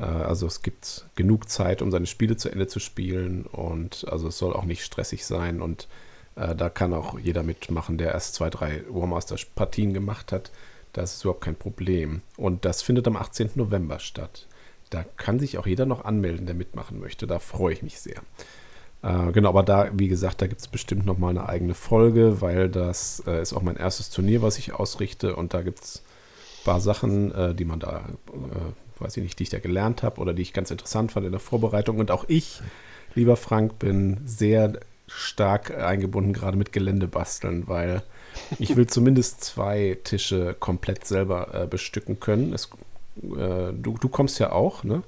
[0.00, 4.26] Äh, also es gibt genug Zeit, um seine Spiele zu Ende zu spielen und also
[4.26, 5.86] es soll auch nicht stressig sein und
[6.34, 10.50] äh, da kann auch jeder mitmachen, der erst zwei, drei Warmaster-Partien gemacht hat.
[10.92, 12.22] Das ist überhaupt kein Problem.
[12.36, 13.50] Und das findet am 18.
[13.54, 14.47] November statt.
[14.90, 17.26] Da kann sich auch jeder noch anmelden, der mitmachen möchte.
[17.26, 18.20] Da freue ich mich sehr.
[19.02, 22.40] Äh, genau, aber da, wie gesagt, da gibt es bestimmt noch mal eine eigene Folge,
[22.40, 25.36] weil das äh, ist auch mein erstes Turnier, was ich ausrichte.
[25.36, 26.02] Und da gibt es
[26.60, 30.02] ein paar Sachen, äh, die man da, äh, weiß ich nicht, die ich da gelernt
[30.02, 31.98] habe oder die ich ganz interessant fand in der Vorbereitung.
[31.98, 32.60] Und auch ich,
[33.14, 38.02] lieber Frank, bin sehr stark eingebunden, gerade mit Gelände basteln, weil
[38.58, 42.52] ich will zumindest zwei Tische komplett selber äh, bestücken können.
[42.52, 42.70] Es
[43.22, 45.02] äh, du, du kommst ja auch, ne?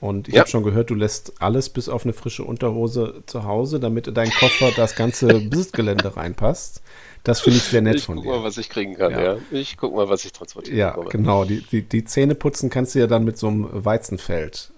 [0.00, 0.40] Und ich ja.
[0.40, 4.14] habe schon gehört, du lässt alles bis auf eine frische Unterhose zu Hause, damit in
[4.14, 6.82] deinen Koffer das ganze Besitzgelände reinpasst.
[7.22, 8.22] Das finde ich sehr nett ich von dir.
[8.22, 9.22] Ich guck mal, was ich kriegen kann, ja.
[9.22, 9.36] ja.
[9.52, 11.10] Ich guck mal, was ich transportieren Ja, bekomme.
[11.10, 11.44] genau.
[11.44, 14.72] Die, die, die Zähne putzen kannst du ja dann mit so einem Weizenfeld.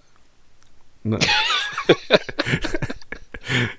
[1.04, 1.18] Ne?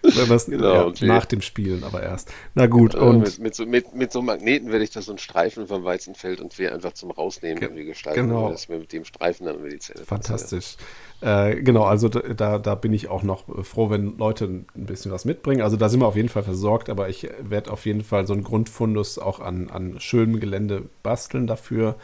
[0.47, 2.31] genau, ja, nach dem Spielen aber erst.
[2.53, 2.93] Na gut.
[2.93, 5.67] Mit, und mit, mit, so, mit, mit so Magneten werde ich da so einen Streifen
[5.67, 8.27] vom Weizenfeld und wir einfach zum Rausnehmen irgendwie gestalten.
[8.27, 8.49] Genau.
[8.49, 10.77] Dass wir mit dem Streifen dann über die Zähne Fantastisch.
[11.21, 15.25] Äh, genau, also da, da bin ich auch noch froh, wenn Leute ein bisschen was
[15.25, 15.61] mitbringen.
[15.61, 18.33] Also da sind wir auf jeden Fall versorgt, aber ich werde auf jeden Fall so
[18.33, 21.95] einen Grundfundus auch an, an schönem Gelände basteln dafür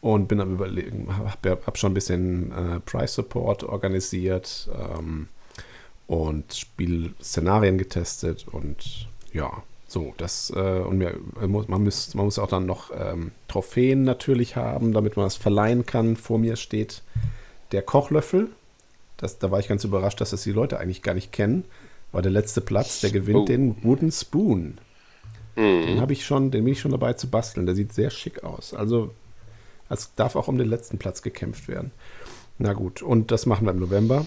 [0.00, 5.28] und bin am überlegen, habe hab schon ein bisschen äh, Price Support organisiert ähm,
[6.06, 11.14] und Spielszenarien getestet und ja, so, das äh, und mir,
[11.46, 15.36] muss, man, muss, man muss auch dann noch ähm, Trophäen natürlich haben, damit man das
[15.36, 16.16] verleihen kann.
[16.16, 17.02] Vor mir steht
[17.72, 18.50] der Kochlöffel.
[19.16, 21.64] Das, da war ich ganz überrascht, dass das die Leute eigentlich gar nicht kennen.
[22.12, 23.44] War der letzte Platz, der gewinnt oh.
[23.44, 24.78] den Wooden Spoon.
[25.54, 25.86] Mhm.
[25.86, 27.66] Den habe ich schon, den bin ich schon dabei zu basteln.
[27.66, 28.74] Der sieht sehr schick aus.
[28.74, 29.14] Also
[29.88, 31.92] es darf auch um den letzten Platz gekämpft werden.
[32.58, 34.26] Na gut, und das machen wir im November.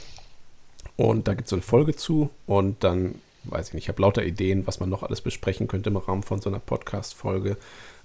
[1.00, 2.30] Und da gibt es so eine Folge zu.
[2.46, 5.90] Und dann, weiß ich nicht, ich habe lauter Ideen, was man noch alles besprechen könnte
[5.90, 7.56] im Rahmen von so einer Podcast-Folge.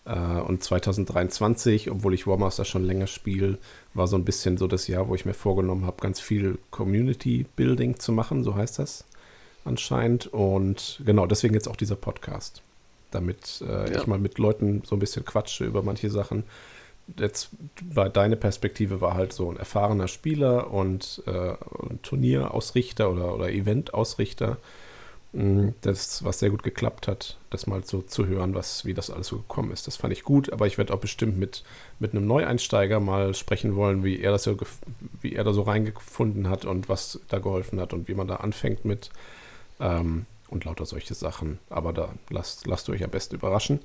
[0.05, 3.59] Äh, und 2023, obwohl ich Warmaster schon länger spiele,
[3.95, 7.47] war so ein bisschen so das Jahr, wo ich mir vorgenommen habe, ganz viel Community
[7.57, 9.05] Building zu machen, so heißt das
[9.65, 10.29] anscheinend.
[10.29, 12.63] Und genau, deswegen jetzt auch dieser Podcast,
[13.11, 13.99] damit äh, ja.
[13.99, 16.45] ich mal mit Leuten so ein bisschen quatsche über manche Sachen
[17.19, 17.51] jetzt
[17.83, 21.55] bei deiner Perspektive war halt so ein erfahrener Spieler und äh,
[22.03, 24.59] Turnierausrichter oder, oder Eventausrichter.
[25.35, 29.11] Mm, das, was sehr gut geklappt hat, das mal so zu hören, was, wie das
[29.11, 29.87] alles so gekommen ist.
[29.89, 31.65] Das fand ich gut, aber ich werde auch bestimmt mit,
[31.99, 34.57] mit einem Neueinsteiger mal sprechen wollen, wie er das so,
[35.21, 38.37] wie er da so reingefunden hat und was da geholfen hat und wie man da
[38.37, 39.11] anfängt mit
[39.81, 41.59] ähm, und lauter solche Sachen.
[41.69, 43.81] Aber da lasst, lasst euch am besten überraschen.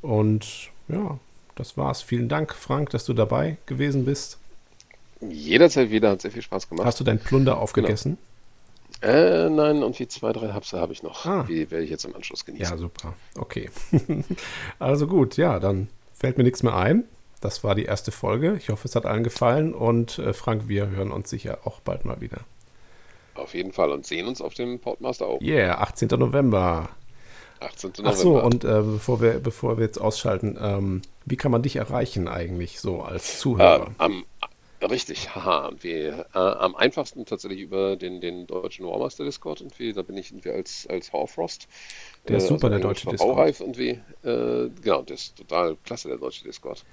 [0.00, 1.18] Und ja,
[1.54, 2.02] das war's.
[2.02, 4.38] Vielen Dank, Frank, dass du dabei gewesen bist.
[5.20, 6.86] Jederzeit wieder, hat sehr viel Spaß gemacht.
[6.86, 8.18] Hast du deinen Plunder aufgegessen?
[9.00, 9.14] Genau.
[9.14, 11.26] Äh, nein, und wie zwei, drei Hapse habe ich noch.
[11.26, 11.44] Ah.
[11.48, 12.72] Die werde ich jetzt im Anschluss genießen.
[12.72, 13.14] Ja, super.
[13.36, 13.70] Okay.
[14.78, 17.04] also gut, ja, dann fällt mir nichts mehr ein.
[17.40, 18.56] Das war die erste Folge.
[18.56, 19.74] Ich hoffe, es hat allen gefallen.
[19.74, 22.38] Und äh, Frank, wir hören uns sicher auch bald mal wieder.
[23.34, 25.40] Auf jeden Fall und sehen uns auf dem Podmaster auch.
[25.42, 26.08] Yeah, 18.
[26.18, 26.88] November.
[27.64, 27.90] 18.
[27.90, 28.10] November.
[28.10, 31.76] Ach so, und äh, bevor, wir, bevor wir jetzt ausschalten, ähm, wie kann man dich
[31.76, 33.88] erreichen eigentlich so als Zuhörer?
[33.88, 34.24] Äh, am,
[34.82, 35.72] richtig, haha.
[35.80, 40.16] Wir, äh, am einfachsten tatsächlich über den, den deutschen Warmaster Discord und wie, da bin
[40.16, 41.68] ich irgendwie als, als Horfrost.
[42.28, 43.36] Der ist äh, super, also der deutsche Discord.
[43.36, 46.84] Baureif und wie, äh, genau, das ist total klasse, der deutsche Discord.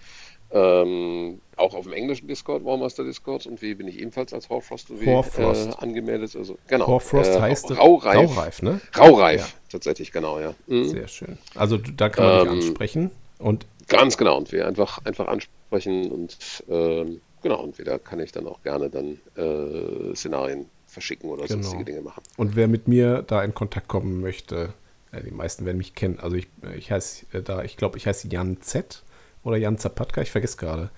[0.53, 4.89] Ähm, auch auf dem englischen Discord, Warmaster Discord, und wie bin ich ebenfalls als Horfrost
[4.89, 6.35] und äh, angemeldet.
[6.35, 6.87] Also, genau.
[6.87, 8.29] Horfrost äh, heißt Raureif.
[8.29, 8.81] Raureif, ne?
[8.97, 9.47] Raureif, ja.
[9.71, 10.53] tatsächlich, genau, ja.
[10.67, 10.89] Mhm.
[10.89, 11.37] Sehr schön.
[11.55, 16.11] Also da kann man ähm, dich ansprechen und ganz genau und wir einfach einfach ansprechen
[16.11, 16.37] und
[16.69, 21.61] ähm, genau und wieder kann ich dann auch gerne dann äh, Szenarien verschicken oder genau.
[21.61, 22.23] sonstige Dinge machen.
[22.37, 24.73] Und wer mit mir da in Kontakt kommen möchte,
[25.11, 26.19] äh, die meisten werden mich kennen.
[26.19, 26.47] Also ich,
[26.77, 29.03] ich heiße äh, da, ich glaube, ich heiße Jan Z
[29.43, 30.89] oder Jan Zapatka, ich vergesse gerade.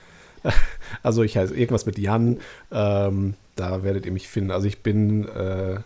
[1.01, 2.39] Also ich heiße irgendwas mit Jan,
[2.71, 4.51] ähm, da werdet ihr mich finden.
[4.51, 5.79] Also ich bin äh,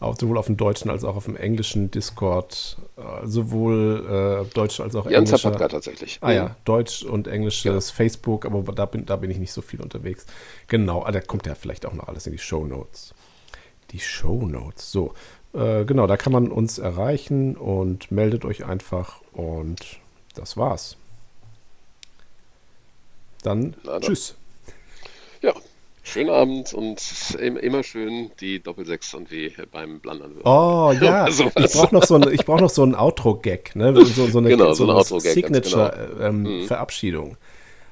[0.00, 4.80] auch, sowohl auf dem deutschen als auch auf dem englischen Discord, äh, sowohl äh, deutsch
[4.80, 5.38] als auch Jan englischer.
[5.38, 6.18] Zapatka tatsächlich.
[6.20, 7.94] Ah ja, deutsch und englisches ja.
[7.94, 10.26] Facebook, aber da bin, da bin ich nicht so viel unterwegs.
[10.68, 13.14] Genau, ah, da kommt ja vielleicht auch noch alles in die Show Notes.
[13.90, 15.14] Die Show Notes, so.
[15.54, 20.00] Äh, genau, da kann man uns erreichen und meldet euch einfach und
[20.34, 20.96] das war's.
[23.42, 24.00] Dann, dann.
[24.00, 24.34] tschüss.
[25.42, 25.52] Ja,
[26.02, 27.02] schönen Abend und
[27.38, 30.36] immer schön die Doppelsechs und wie beim Blundern.
[30.44, 33.94] Oh ja, ich brauche noch so ein, brauch noch so einen Outro-Gag, ne?
[34.06, 37.24] so, so eine, genau, so eine Signature-Verabschiedung.
[37.24, 37.28] Genau.
[37.28, 37.36] Ähm, mhm.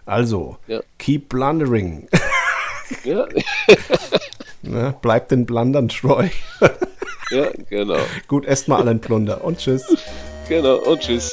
[0.07, 0.81] Also, ja.
[0.99, 2.09] keep blundering.
[3.05, 3.29] Ja.
[4.63, 4.95] ne?
[5.03, 6.29] Bleibt den Blundern treu.
[7.31, 7.99] ja, genau.
[8.27, 9.85] Gut, esst mal allen Plunder und tschüss.
[10.49, 11.33] Genau, und tschüss.